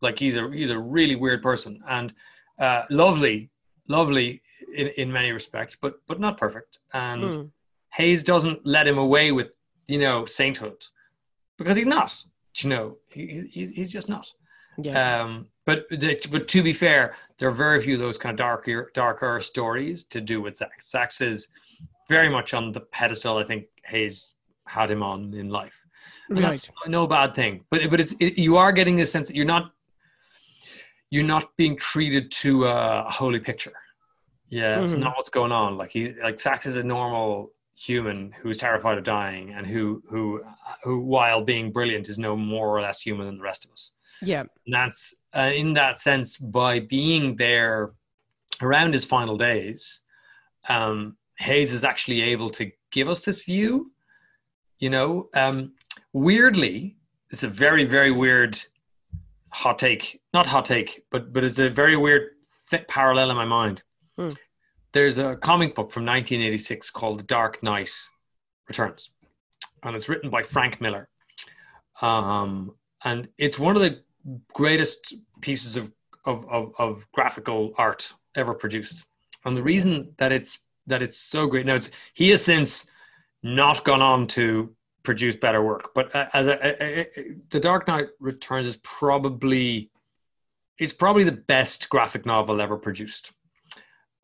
[0.00, 2.14] like he's a he's a really weird person and
[2.58, 3.50] uh, lovely,
[3.88, 4.42] lovely
[4.74, 6.78] in, in many respects, but but not perfect.
[6.92, 7.50] And Mm.
[7.94, 9.56] Hayes doesn't let him away with
[9.86, 10.84] you know sainthood
[11.58, 12.24] because he's not.
[12.56, 14.32] You know, he, he's he's just not.
[14.78, 15.22] Yeah.
[15.22, 15.86] Um, but
[16.30, 20.04] but to be fair, there are very few of those kind of darker darker stories
[20.04, 20.90] to do with Sacks.
[20.90, 21.48] Sacks is
[22.08, 23.38] very much on the pedestal.
[23.38, 24.34] I think Hayes
[24.66, 25.78] had him on in life.
[26.28, 26.50] And right.
[26.52, 29.44] that's no bad thing but but it's it, you are getting a sense that you're
[29.56, 29.72] not
[31.10, 33.72] you're not being treated to a holy picture
[34.48, 34.98] yeah it's Mhm.
[35.00, 39.04] not what's going on like he like Sacks is a normal human who's terrified of
[39.04, 40.42] dying and who who
[40.82, 43.92] who while being brilliant is no more or less human than the rest of us
[44.22, 44.40] Yeah.
[44.66, 47.92] and that's uh, in that sense by being there
[48.62, 50.00] around his final days
[50.68, 53.92] um hayes is actually able to give us this view?
[54.78, 55.72] You know um
[56.12, 56.96] weirdly
[57.30, 58.58] it's a very very weird
[59.50, 60.20] hot take.
[60.32, 62.24] Not hot take but but it's a very weird
[62.70, 63.82] th- parallel in my mind.
[64.16, 64.28] Hmm.
[64.92, 67.90] there's a comic book from 1986 called the dark knight
[68.68, 69.10] returns
[69.84, 71.08] and it's written by frank miller.
[72.00, 74.02] Um, and it's one of the
[74.52, 75.92] greatest pieces of,
[76.24, 79.04] of, of, of graphical art ever produced.
[79.44, 81.66] And the reason that it's that it's so great.
[81.66, 82.86] Now it's he has since
[83.42, 87.86] not gone on to produce better work but uh, as a, a- a- the dark
[87.86, 89.90] knight returns is probably
[90.78, 93.32] it's probably the best graphic novel ever produced.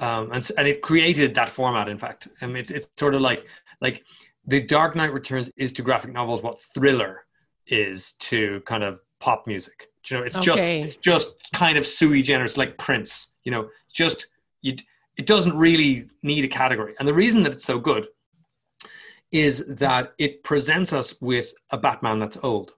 [0.01, 2.29] Um, and, and it created that format in fact.
[2.41, 3.47] And it's, it's sort of like
[3.81, 4.03] like
[4.47, 7.25] the dark knight returns is to graphic novels what thriller
[7.67, 9.89] is to kind of pop music.
[10.09, 13.93] You know it's just it's just kind of sui generis like prince you know it's
[13.93, 14.29] just
[14.63, 14.73] you
[15.17, 18.07] it doesn't really need a category and the reason that it's so good
[19.31, 22.73] is that it presents us with a batman that's old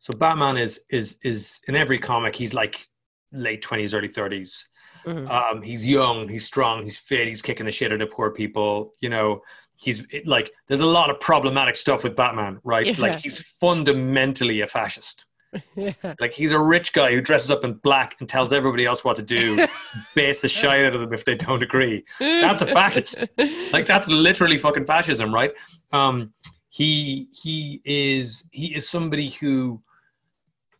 [0.00, 2.88] so batman is is is in every comic he's like
[3.32, 4.64] late 20s early 30s
[5.06, 5.30] Mhm.
[5.30, 8.92] um, he's young, he's strong, he's fit, he's kicking the shit out of poor people.
[9.00, 9.42] You know,
[9.76, 12.84] he's it, like, there's a lot of problematic stuff with Batman, right?
[12.84, 12.94] Yeah.
[12.98, 15.24] Like, he's fundamentally a fascist.
[15.76, 15.92] yeah.
[16.20, 19.16] Like, he's a rich guy who dresses up in black and tells everybody else what
[19.16, 19.66] to do,
[20.14, 22.04] baits the shit out of them if they don't agree.
[22.18, 23.24] That's a fascist.
[23.72, 25.52] Like, that's literally fucking fascism, right?
[25.92, 26.32] Um,
[26.70, 29.82] he he is he is somebody who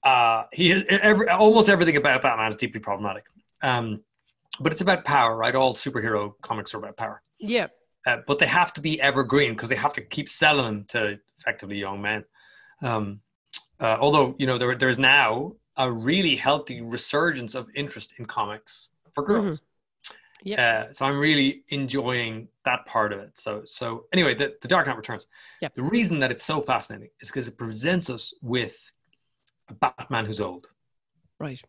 [0.05, 3.25] uh he every, almost everything about Batman is deeply problematic.
[3.63, 4.03] Um,
[4.61, 5.55] but it's about power, right?
[5.55, 7.23] All superhero comics are about power.
[7.39, 7.69] yeah.
[8.07, 11.19] Uh, but they have to be evergreen because they have to keep selling them to
[11.39, 12.25] effectively young men.
[12.81, 13.21] Um,
[13.81, 18.91] uh, although you know there, there's now a really healthy resurgence of interest in comics
[19.13, 19.63] for girls.
[20.43, 20.85] Yeah.
[20.89, 23.39] Uh, so I'm really enjoying that part of it.
[23.39, 25.27] So so anyway, the, the Dark Knight Returns.
[25.63, 25.75] Yep.
[25.75, 28.91] The reason that it's so fascinating is because it presents us with
[29.69, 30.67] a Batman who's old
[31.41, 31.61] Right.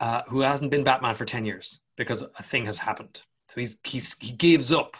[0.00, 3.22] uh, who hasn't been Batman for 10 years because a thing has happened.
[3.48, 4.96] So he's, he's he gives up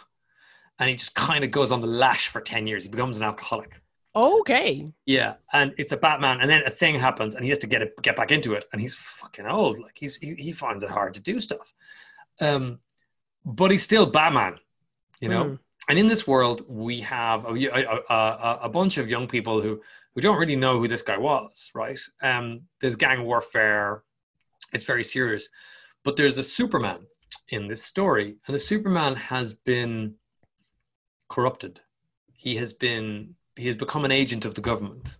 [0.79, 2.83] and he just kind of goes on the lash for 10 years.
[2.83, 3.81] He becomes an alcoholic.
[4.15, 4.93] Okay.
[5.05, 7.81] Yeah, and it's a Batman, and then a thing happens, and he has to get
[7.81, 9.77] it, get back into it, and he's fucking old.
[9.79, 11.73] Like he's he, he finds it hard to do stuff,
[12.39, 12.79] um,
[13.43, 14.59] but he's still Batman,
[15.19, 15.43] you know.
[15.43, 15.59] Mm.
[15.87, 19.81] And in this world, we have a, a, a, a bunch of young people who
[20.13, 21.99] who don't really know who this guy was, right?
[22.21, 24.03] Um, there's gang warfare.
[24.71, 25.49] It's very serious,
[26.03, 27.07] but there's a Superman
[27.49, 30.15] in this story, and the Superman has been
[31.27, 31.81] corrupted.
[32.33, 35.15] He has been he has become an agent of the government.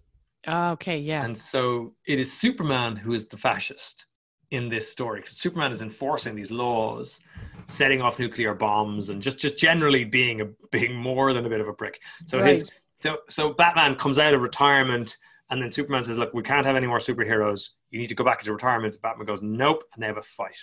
[0.48, 0.98] Ah, Okay.
[1.00, 1.24] Yeah.
[1.24, 4.06] And so it is Superman who is the fascist
[4.52, 7.20] in this story because Superman is enforcing these laws,
[7.66, 11.62] setting off nuclear bombs, and just just generally being a being more than a bit
[11.62, 12.00] of a prick.
[12.26, 12.70] So his Right.
[12.96, 15.18] so so Batman comes out of retirement,
[15.50, 17.70] and then Superman says, "Look, we can't have any more superheroes.
[17.90, 20.60] You need to go back into retirement." Batman goes, "Nope," and they have a fight,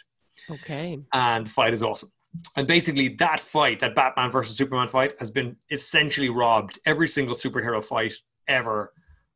[0.48, 1.00] okay.
[1.12, 2.12] and the fight is awesome.
[2.56, 6.78] And basically, that fight, that Batman versus Superman fight, has been essentially robbed.
[6.86, 8.14] Every single superhero fight
[8.48, 8.92] ever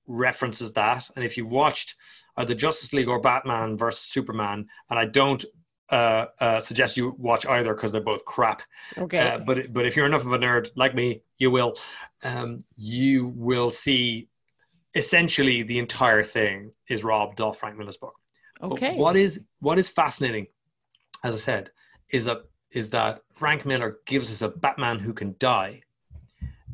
[0.06, 1.10] references that.
[1.14, 1.94] And if you've watched
[2.36, 5.44] either Justice League or Batman versus Superman, and I don't
[5.90, 8.62] uh, uh, suggest you watch either because they're both crap.
[8.96, 9.18] Okay.
[9.18, 11.74] Uh, but but if you're enough of a nerd like me, you will.
[12.22, 14.28] Um, you will see
[14.94, 18.14] essentially the entire thing is robbed off Frank Miller's book.
[18.60, 18.96] But okay.
[18.96, 20.46] what is what is fascinating,
[21.22, 21.70] as I said,
[22.10, 22.38] is that
[22.70, 25.82] is that Frank Miller gives us a Batman who can die,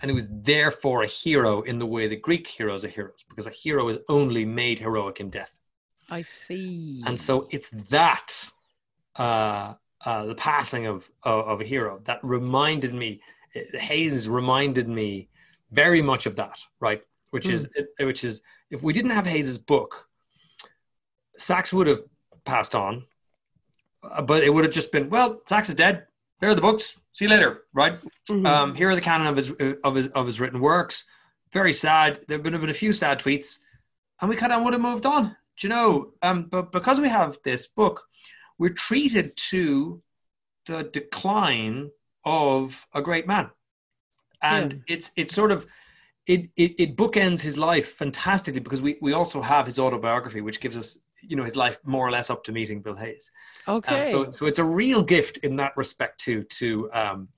[0.01, 3.47] and who is therefore a hero in the way the Greek heroes are heroes, because
[3.47, 5.53] a hero is only made heroic in death.
[6.11, 7.03] I see.
[7.07, 8.51] And so it's that
[9.17, 9.75] uh,
[10.05, 13.21] uh, the passing of, of of a hero that reminded me.
[13.75, 15.29] Hayes reminded me
[15.71, 17.03] very much of that, right?
[17.33, 17.69] Which is
[18.01, 18.41] which is
[18.71, 20.09] if we didn't have Hayes's book,
[21.37, 22.03] Sacks would have
[22.45, 23.05] passed on,
[24.25, 26.07] but it would have just been well, Sacks is dead.
[26.41, 27.01] Here are the books.
[27.13, 28.01] See you later, right?
[28.29, 28.47] Mhm.
[28.47, 29.53] Um, here are the canon of his
[29.85, 31.05] of his of his written works.
[31.53, 32.21] Very sad.
[32.27, 33.59] There have been a few sad tweets,
[34.21, 35.37] and we kind of would have moved on.
[35.57, 36.13] Do you know?
[36.23, 38.09] Um, but because we have this book,
[38.59, 40.03] we're treated to
[40.67, 41.91] the decline
[42.25, 43.51] of a great man,
[44.43, 45.67] and it's it's sort of
[46.27, 50.61] it, it it bookends his life fantastically because we we also have his autobiography, which
[50.61, 53.31] gives us you know his life more or less up to meeting Bill Hayes.
[53.67, 54.11] Um, okay.
[54.11, 57.29] so, so it's a real gift in that respect too to um,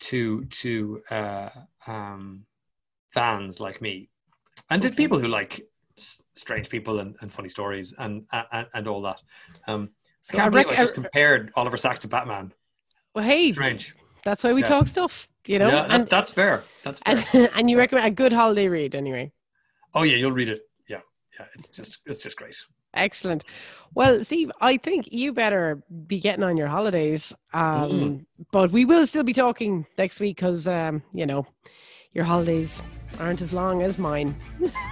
[0.00, 1.50] to to uh,
[1.86, 2.44] um,
[3.12, 4.08] fans like me,
[4.70, 4.96] and to Okay.
[4.96, 5.66] people who like
[5.98, 9.20] s- strange people and, and funny stories and and, and all that.
[9.66, 9.90] Um,
[10.22, 12.52] So I can't I believe I just compared Oliver Sacks to Batman.
[13.14, 13.94] well, hey, Strange.
[14.24, 14.68] that's why we Yeah.
[14.68, 15.68] talk stuff, you know.
[15.68, 16.64] yeah, that- and that's fair.
[16.82, 17.24] That's fair.
[17.32, 19.32] and, and you recommend a good holiday read anyway.
[19.94, 20.60] oh yeah, you'll read it.
[20.88, 21.00] Yeah,
[21.38, 21.46] yeah.
[21.54, 22.56] It's just it's just great.
[22.96, 23.44] Excellent.
[23.94, 27.32] Well, Steve, I think you better be getting on your holidays.
[27.54, 28.26] Um, Mm.
[28.52, 31.46] But we will still be talking next week because, um, you know,
[32.12, 32.82] your holidays
[33.18, 34.34] aren't as long as mine.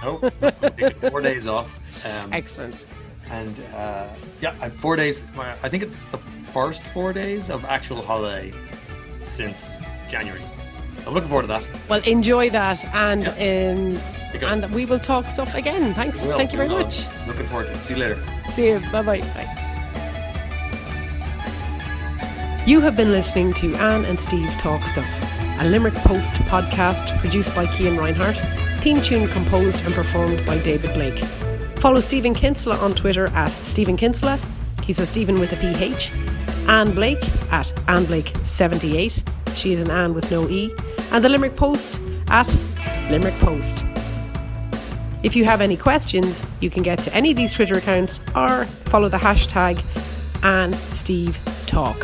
[0.03, 0.31] No,
[1.09, 1.79] four days off.
[2.05, 2.85] Um, Excellent.
[3.29, 4.07] and uh,
[4.41, 5.23] yeah, four days.
[5.37, 6.19] I think it's the
[6.53, 8.51] first four days of actual holiday
[9.23, 9.77] since
[10.09, 10.41] January.
[11.05, 11.63] So I'm looking forward to that.
[11.87, 14.01] Well, enjoy that, and um,
[14.43, 15.93] and we will talk stuff again.
[15.93, 16.19] Thanks.
[16.23, 16.83] We Thank you very we will.
[16.85, 17.05] much.
[17.27, 17.77] Looking forward to it.
[17.77, 18.17] See you later.
[18.53, 18.79] See you.
[18.91, 19.19] Bye bye.
[19.21, 19.61] Bye.
[22.65, 25.05] You have been listening to Anne and Steve Talk Stuff,
[25.59, 28.35] a Limerick Post podcast produced by Cian Reinhardt,
[28.81, 31.19] theme tune composed and performed by David Blake.
[31.77, 34.39] Follow Stephen Kinsella on Twitter at Stephen Kinsella.
[34.81, 36.11] He's a Stephen with a PH.
[36.67, 39.21] Anne Blake at Anne Blake78.
[39.55, 40.73] She is an Anne with no E.
[41.15, 42.45] And the Limerick Post at
[43.09, 43.85] Limerick Post.
[45.23, 48.65] If you have any questions, you can get to any of these Twitter accounts or
[48.83, 49.81] follow the hashtag
[50.43, 51.95] and Steve Talk.